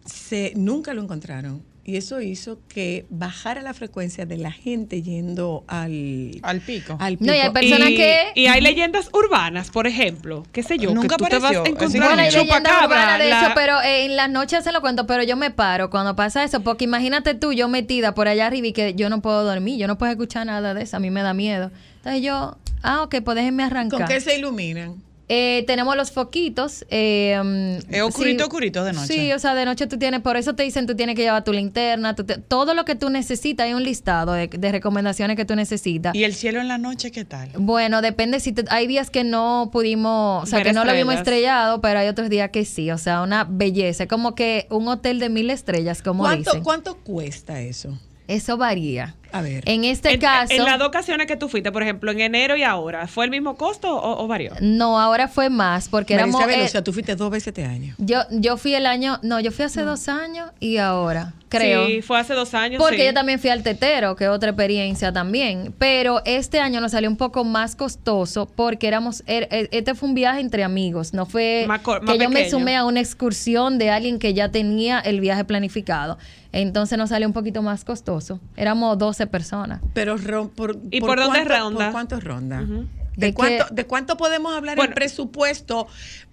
[0.05, 1.61] se nunca lo encontraron.
[1.88, 6.97] Y eso hizo que bajara la frecuencia de la gente yendo al, Al pico.
[6.99, 7.53] al No, y hay pico.
[7.53, 11.25] personas y, que- y hay leyendas urbanas, por ejemplo, qué sé yo, Nunca que tú
[11.25, 13.17] te vas a apareció encontrar Bueno, hay chupacabra.
[13.19, 15.91] de la- eso, pero eh, en las noches se lo cuento, pero yo me paro
[15.91, 19.21] cuando pasa eso, porque imagínate tú, yo metida por allá arriba y que yo no
[19.21, 21.69] puedo dormir, yo no puedo escuchar nada de eso, a mí me da miedo.
[21.97, 23.99] Entonces yo, ah, ok, pues déjenme arrancar.
[23.99, 24.95] ¿Con qué se iluminan?
[25.28, 26.86] Eh, tenemos los foquitos.
[26.89, 28.43] Eh, Es oscurito, sí.
[28.43, 29.07] oscurito de noche.
[29.13, 31.43] Sí, o sea, de noche tú tienes, por eso te dicen tú tienes que llevar
[31.43, 35.36] tu linterna, tú te- todo lo que tú necesitas, hay un listado de, de recomendaciones
[35.36, 36.13] que tú necesitas.
[36.13, 37.49] ¿Y el cielo en la noche qué tal?
[37.57, 40.93] Bueno, depende si te- hay días que no pudimos, o sea, Ver que no lo
[40.93, 44.67] vimos estrellado, pero hay otros días que sí, o sea, una belleza, es como que
[44.70, 46.63] un hotel de mil estrellas, como ¿Cuánto, dicen.
[46.63, 47.97] ¿Cuánto cuesta eso?
[48.28, 49.16] Eso varía.
[49.36, 49.63] A ver.
[49.67, 52.55] En este en, caso, en las dos ocasiones que tú fuiste, por ejemplo, en enero
[52.55, 54.53] y ahora, ¿fue el mismo costo o, o varió?
[54.62, 56.41] no, ahora fue más, porque éramos...
[56.47, 57.95] Eh, o sea, tú fuiste dos veces este año.
[57.97, 61.86] yo, yo fui el año, no, yo fui hace dos años y ahora, creo.
[61.87, 62.82] Sí, fue hace dos años.
[62.82, 63.05] Porque sí.
[63.05, 65.74] yo también fui al tetero, que es otra experiencia también.
[65.78, 70.07] Pero este año nos salió un poco más costoso porque éramos, er- er- este fue
[70.09, 73.78] un viaje entre amigos, no fue Más que más yo me sumé a una excursión
[73.78, 76.17] de alguien que ya tenía el viaje planificado.
[76.51, 78.39] Entonces nos salió un poquito más costoso.
[78.55, 79.81] Éramos 12 personas.
[79.93, 80.17] Pero
[80.55, 81.83] por, ¿Y por dónde cuánto, ronda?
[81.85, 82.61] ¿Por cuánto ronda?
[82.61, 82.87] Ujú.
[83.15, 83.65] ¿De, ¿De cuánto?
[83.71, 84.91] ¿De cuánto podemos hablar Bueno.
[84.91, 85.87] en presupuesto?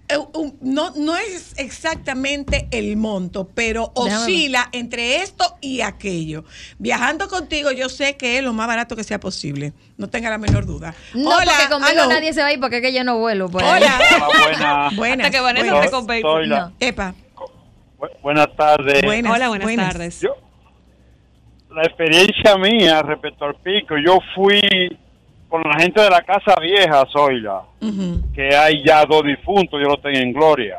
[0.09, 6.43] Eh, un- no, no es exactamente el monto, pero Déjame oscila entre esto y aquello.
[6.77, 9.71] Viajando contigo, yo sé que es lo más barato que sea posible.
[9.97, 10.93] No tenga la menor duda.
[11.13, 12.09] No, Hola, porque conmigo aló.
[12.11, 13.47] nadie se va a ir porque es que yo no vuelo.
[13.47, 13.81] por ahí.
[13.81, 13.97] Hola.
[14.43, 15.25] buenas, Buenas.
[15.27, 16.07] Hasta que Vanessa buenas.
[16.07, 16.73] te No.
[16.81, 17.15] Epa.
[17.97, 19.01] bu- buenas tardes.
[19.03, 19.93] Buenas, Hola, buenas, buenas.
[19.93, 20.19] tardes.
[20.19, 20.35] Yo,
[21.75, 24.61] la experiencia mía respecto al pico, yo fui
[25.49, 27.61] con la gente de la casa vieja, Zoila,
[28.33, 30.77] que hay ya dos difuntos, yo lo tengo en gloria.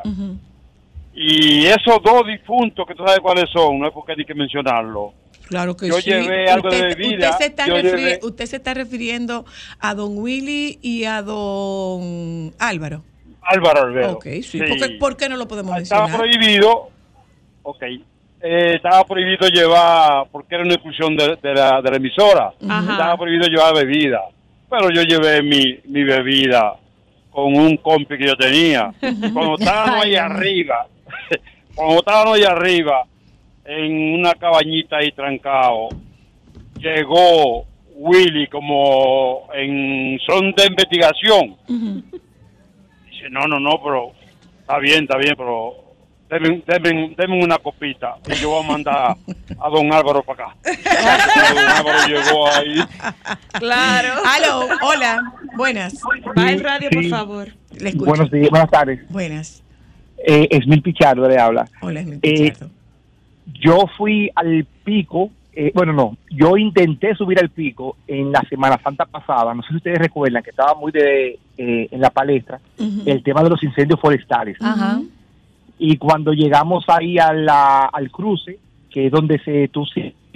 [1.14, 5.12] Y esos dos difuntos, que tú sabes cuáles son, no es porque hay que mencionarlo.
[5.46, 6.10] Claro que Yo sí.
[6.10, 9.44] llevé algo de usted, bebida, usted se está llevé- usted se está refiriendo
[9.78, 13.04] a don Willy y a don Álvaro.
[13.42, 14.12] Álvaro Albedo.
[14.14, 14.58] Ok, sí.
[14.58, 16.30] ¿Por, qué, por qué no lo podemos Estaba mencionar?
[16.30, 16.88] prohibido,
[17.62, 17.82] ok,
[18.46, 22.92] eh, estaba prohibido llevar, porque era una exclusión de, de la, de la emisora, Ajá.
[22.92, 24.20] estaba prohibido llevar bebida,
[24.68, 26.76] pero yo llevé mi, mi bebida
[27.30, 28.92] con un compi que yo tenía.
[29.32, 30.86] Cuando estábamos ahí arriba,
[31.74, 33.06] cuando estábamos ahí arriba,
[33.64, 35.88] en una cabañita ahí trancado,
[36.78, 37.64] llegó
[37.94, 41.56] Willy como en son de investigación.
[41.66, 44.12] Dice, no, no, no, pero
[44.60, 45.83] está bien, está bien, pero
[46.30, 49.16] denme, denme- denme una copita y yo voy a mandar
[49.60, 50.56] a don Álvaro para acá.
[51.54, 52.84] don Álvaro llegó ahí.
[53.58, 54.14] Claro.
[54.36, 55.94] Aló, hola, buenas.
[56.36, 57.10] Va el radio, por Sí.
[57.10, 57.48] favor.
[57.78, 58.06] Le escucho.
[58.08, 59.00] Buenos días, buenas tardes.
[59.10, 59.62] Buenas.
[60.26, 61.68] Eh, Esmil Pichardo le habla.
[61.82, 62.70] Hola, Esmil Eh, Pichardo.
[63.60, 68.80] Yo fui al pico, eh, bueno, no, yo intenté subir al pico en la Semana
[68.82, 69.52] Santa pasada.
[69.54, 72.58] No sé si ustedes recuerdan que estaba muy de eh, en la palestra
[73.06, 74.56] el tema de los incendios forestales.
[74.60, 75.00] Ajá.
[75.78, 78.58] Y cuando llegamos ahí a la- al cruce,
[78.90, 79.84] que es donde se tú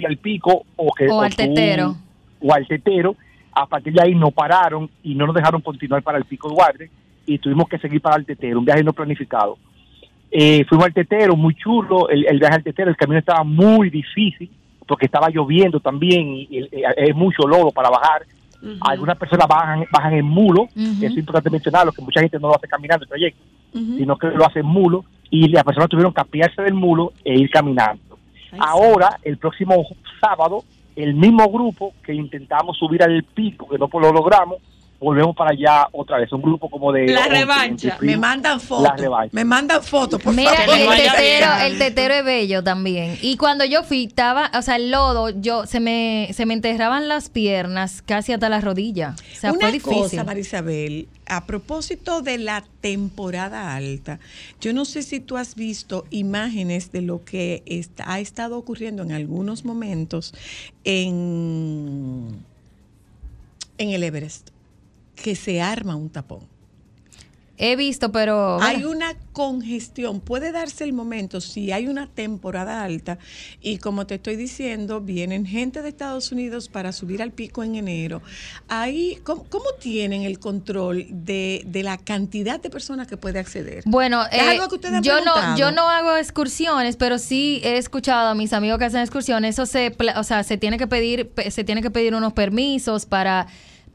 [0.05, 1.95] al pico o que O al tetero.
[2.41, 3.15] o al tetero,
[3.53, 6.89] a partir de ahí no pararon y no nos dejaron continuar para el pico Duarte
[7.25, 9.57] y tuvimos que seguir para el tetero, un viaje no planificado.
[10.31, 13.89] Eh, fuimos al tetero, muy chulo, el, el viaje al tetero, el camino estaba muy
[13.89, 14.49] difícil
[14.87, 18.23] porque estaba lloviendo también y, y es mucho lodo para bajar.
[18.81, 21.05] Algunas personas bajan, bajan en mulo, Ujú.
[21.05, 23.41] es importante mencionarlo, que mucha gente no lo hace caminando el trayecto,
[23.73, 27.33] sino que lo hace en mulo y las personas tuvieron que apiarse del mulo e
[27.35, 28.17] ir caminando.
[28.57, 29.85] Ahora, el próximo
[30.19, 30.63] sábado,
[30.95, 34.57] el mismo grupo que intentamos subir al pico, que no lo logramos,
[34.99, 36.31] volvemos para allá otra vez.
[36.33, 37.07] Un grupo como de...
[37.07, 37.87] La 11, revancha.
[37.99, 38.91] 20 Me mandan La fotos.
[38.99, 39.29] revancha.
[39.33, 40.75] Me mandan fotos, por Mira, favor.
[40.75, 43.17] el tetero, el tetero es bello también.
[43.21, 47.07] Y cuando yo fui, estaba, o sea, el lodo, yo se me, se me enterraban
[47.07, 49.15] las piernas casi hasta la rodilla.
[49.17, 49.97] O sea, Una fue difícil.
[49.97, 54.19] cosa, Marisabel, a propósito de la temporada alta,
[54.59, 59.03] yo no sé si tú has visto imágenes de lo que está- ha estado ocurriendo
[59.03, 60.33] en algunos momentos
[60.83, 62.43] en,
[63.77, 64.49] en el Everest,
[65.23, 66.39] que se arma un tapón.
[67.61, 73.17] He visto, pero Hay una congestión, puede darse el momento si hay una temporada alta
[73.61, 77.75] y como te estoy diciendo, vienen gente de Estados Unidos para subir al pico en
[77.75, 78.21] enero.
[78.69, 83.83] Ahí, ¿cómo, cómo tienen el control de, de la cantidad de personas que puede acceder?
[83.85, 87.59] Bueno, ¿Es eh, algo que ustedes han yo no, yo no hago excursiones, pero sí
[87.65, 89.55] he escuchado a mis amigos que hacen excursiones.
[89.55, 93.05] Eso se, o sea, se tiene que pedir, pe- se tiene que pedir unos permisos
[93.05, 93.47] para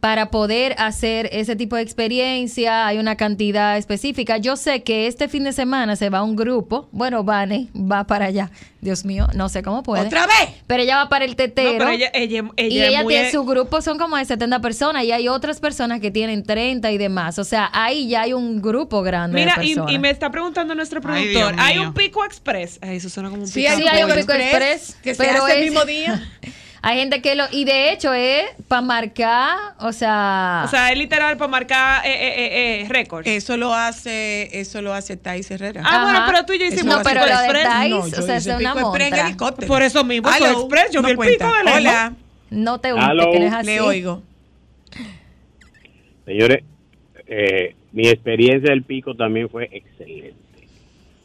[0.05, 2.87] para poder hacer ese tipo de experiencia.
[2.87, 4.37] Hay una cantidad específica.
[4.37, 6.91] Yo sé que este fin de semana se va un grupo.
[6.93, 8.51] Bueno, Vane va para allá.
[8.83, 10.05] Dios mío, no sé cómo puede.
[10.05, 10.51] ¿Otra vez?
[10.67, 11.73] Pero ella va para el tetero.
[11.73, 14.27] No, pero ella, ella, ella y es ella muy- tiene su grupo, son como de
[14.27, 17.39] 70 personas y hay otras personas que tienen 30 y demás.
[17.39, 19.95] O sea, ahí ya hay un grupo grande Mira, de y, personas.
[19.95, 22.79] y me está preguntando nuestro productor, ¿hay un pico express?
[22.83, 25.25] Ay, eso suena como un Sí, pico hay, Sí, hay un Pico express, que se
[25.25, 26.23] pero hace el es- mismo día.
[26.86, 27.44] Hay gente que lo...
[27.51, 30.62] Y de hecho es para marcar, o sea...
[30.66, 33.27] O sea, es literal para marcar eh, eh, eh, eh, récords.
[33.27, 35.81] Eso lo hace, eso lo hace Thais Herrera.
[35.82, 36.27] Ah, bueno, Ajá.
[36.31, 37.65] pero tú y yo hicimos no, pero pico lo de express.
[37.65, 39.06] Thais, No, o sea, es una pico montra.
[39.27, 39.66] helicóptero.
[39.69, 41.44] Por eso mismo, eso Aló, express, yo no vi el cuenta.
[41.47, 41.81] pico de lejos.
[41.81, 42.12] Hola,
[42.51, 43.24] No te Aló.
[43.24, 43.66] untes, que no es así.
[43.66, 44.23] le oigo.
[46.27, 46.65] Señores,
[47.27, 50.35] eh, mi experiencia del pico también fue excelente.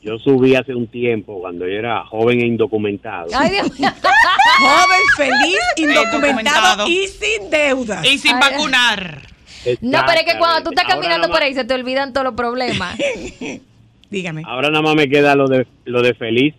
[0.01, 3.27] Yo subí hace un tiempo, cuando yo era joven e indocumentado.
[3.35, 3.89] Ay, Dios mío.
[4.59, 8.05] Joven, feliz, indocumentado y sin deudas.
[8.05, 9.21] Y sin Ay, vacunar.
[9.81, 12.33] No, pero es que cuando tú estás caminando por ahí se te olvidan todos los
[12.33, 12.97] problemas.
[14.09, 14.43] Dígame.
[14.45, 16.55] Ahora nada más me queda lo de lo de feliz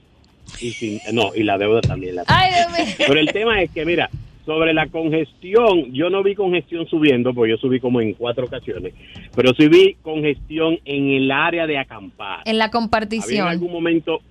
[0.60, 2.16] y sin no y la deuda también.
[2.16, 2.94] La Ay, Dios mío.
[2.98, 4.10] Pero el tema es que mira,
[4.50, 8.94] sobre la congestión, yo no vi congestión subiendo, porque yo subí como en cuatro ocasiones,
[9.32, 12.40] pero sí vi congestión en el área de acampar.
[12.46, 13.46] En la Había en compartición.
[13.46, 14.22] algún momento,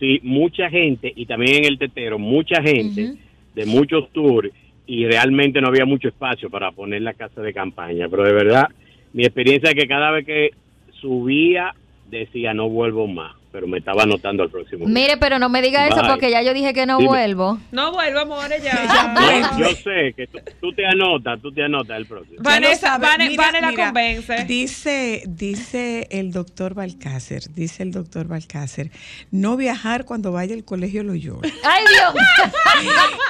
[0.00, 3.14] sí, mucha gente, y también en el tetero, mucha gente
[3.54, 4.50] de muchos tours,
[4.88, 8.08] y realmente no había mucho espacio para poner la casa de campaña.
[8.08, 8.66] Pero de verdad,
[9.12, 10.50] mi experiencia es que cada vez que
[11.00, 11.76] subía,
[12.10, 14.84] decía no vuelvo más, pero me estaba anotando al próximo.
[14.84, 17.08] Mire, pero no me diga eso porque ya yo dije que no Dime.
[17.08, 17.60] vuelvo.
[17.70, 18.74] No vuelvo, amores, ya.
[19.14, 22.38] No, yo sé que tú, tú te anotas, tú te anotas el próximo.
[22.40, 23.06] Vanessa, sabe.
[23.06, 24.44] Vane, Mira, Vane la mira, convence.
[24.46, 28.90] Dice, dice el doctor Balcácer, dice el doctor Balcácer,
[29.30, 31.48] no viajar cuando vaya al colegio Loyola.
[31.62, 32.24] Ay, Dios.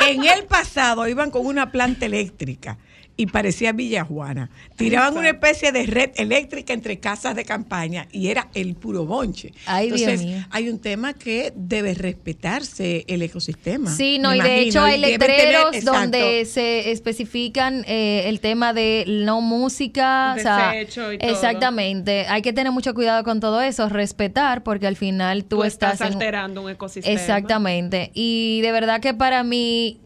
[0.08, 2.78] en el pasado iban con una planta eléctrica
[3.16, 4.50] y parecía Villa Juana.
[4.76, 9.52] Tiraban una especie de red eléctrica entre casas de campaña y era el puro bonche.
[9.66, 10.46] Ay, Dios Entonces, mío.
[10.50, 13.90] hay un tema que debe respetarse el ecosistema.
[13.94, 16.00] Sí, no, y de hecho hay tener- letreros exacto.
[16.00, 21.10] donde se especifican eh, el tema de no música, o sea, y todo.
[21.20, 22.26] exactamente.
[22.28, 25.94] Hay que tener mucho cuidado con todo eso, respetar, porque al final tú, Tú estás,
[25.94, 27.14] estás, en- alterando un ecosistema.
[27.20, 28.10] Exactamente.
[28.14, 30.00] Y de verdad que para mí,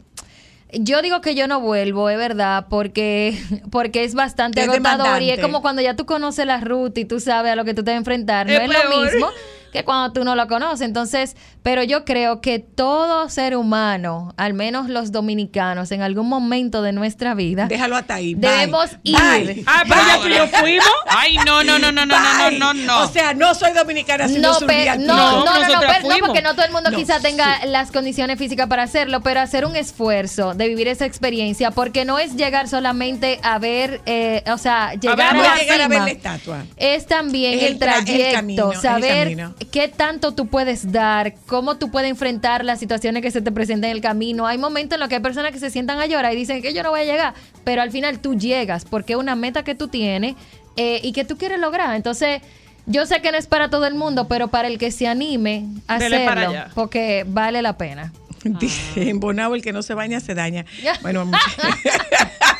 [0.71, 3.37] yo digo que yo no vuelvo, es verdad, porque,
[3.71, 7.05] porque es bastante Es agotador y es como cuando ya tú conoces la ruta y
[7.05, 8.47] tú sabes a lo que tú te vas a enfrentar.
[8.47, 9.27] No Es es, lo mismo
[9.71, 10.81] que cuando tú no lo conoces.
[10.81, 16.81] Entonces, pero yo creo que todo ser humano, al menos los dominicanos, en algún momento
[16.81, 18.35] de nuestra vida, Déjalo hasta ahí.
[18.35, 18.49] bye.
[18.49, 19.15] debemos ir.
[19.17, 19.63] Bye.
[19.67, 20.85] Ah, pero ya tú y yo fuimos.
[21.07, 23.03] Ay, no, no, no, no, no, no, no, no, no.
[23.03, 25.99] O sea, no soy dominicana, sino No, soy pe- no, no, no, no, pero- no,
[26.01, 26.19] fuimos.
[26.29, 27.67] porque no todo el mundo No, quizá tenga sí.
[27.67, 32.19] las condiciones físicas para hacerlo, pero hacer un esfuerzo de vivir esa experiencia, porque no
[32.19, 35.87] es llegar solamente a ver, eh, o sea, llegar ver, a, la a llegar a
[35.87, 36.65] ver la estatua.
[36.77, 39.55] Es también Es el, el tra- es el trayecto, camino, saber camino.
[39.71, 43.89] Qué tanto tú puedes dar, cómo tú puedes enfrentar las situaciones que se te presentan
[43.91, 44.47] en el camino.
[44.47, 46.73] Hay momentos en los que hay personas que se sientan a llorar y dicen que
[46.73, 47.33] yo no voy a llegar,
[47.63, 50.35] pero al final tú llegas porque es una meta que tú tienes
[50.77, 51.95] eh, y que tú quieres lograr.
[51.95, 52.41] Entonces,
[52.85, 55.65] yo sé que no es para todo el mundo, pero para el que se anime
[55.87, 56.25] a hacerlo,
[56.73, 58.13] porque vale la pena.
[58.43, 60.65] Dice, en Bonao el que no se baña se daña.
[61.01, 61.43] Bueno, muchas-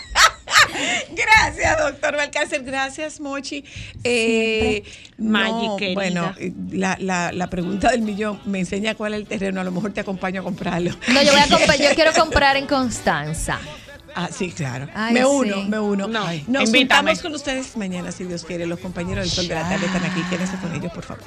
[1.11, 2.63] Gracias, doctor Balcácer.
[2.63, 3.63] Gracias, Mochi.
[4.03, 4.83] Eh,
[5.17, 6.33] no, bueno,
[6.71, 9.61] la, la, la pregunta del millón me enseña cuál es el terreno.
[9.61, 10.91] A lo mejor te acompaño a comprarlo.
[11.07, 13.59] No, yo voy a comprar, yo quiero comprar en Constanza.
[14.15, 14.87] Ah, sí, claro.
[14.95, 15.25] Ay, me sí.
[15.25, 16.07] uno, me uno.
[16.07, 17.11] No, Nos invítame.
[17.11, 18.65] juntamos con ustedes mañana, si Dios quiere.
[18.65, 20.21] Los compañeros del Sol de la Tarde están aquí.
[20.29, 21.23] Quédense con ellos, por favor.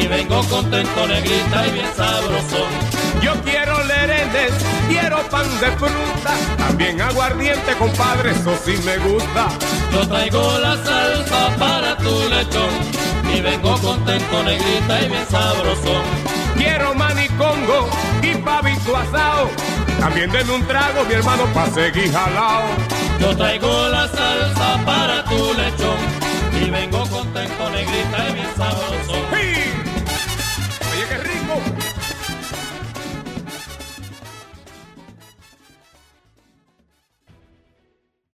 [0.00, 2.70] Y vengo contento, negrita y bien sabrosón.
[3.22, 4.52] Yo quiero lerenes,
[4.88, 9.48] quiero pan de fruta, también aguardiente, compadre, eso sí me gusta.
[9.92, 12.70] Yo traigo la salsa para tu lechón
[13.34, 16.02] y vengo contento, negrita y bien sabrosón.
[16.56, 17.88] Quiero manicongo
[18.22, 19.48] y pavito asado,
[20.00, 22.64] también denme un trago, mi hermano, pa' seguir jalao.
[23.20, 25.98] Yo traigo la salsa para tu lechón
[26.60, 27.97] y vengo contento, negrita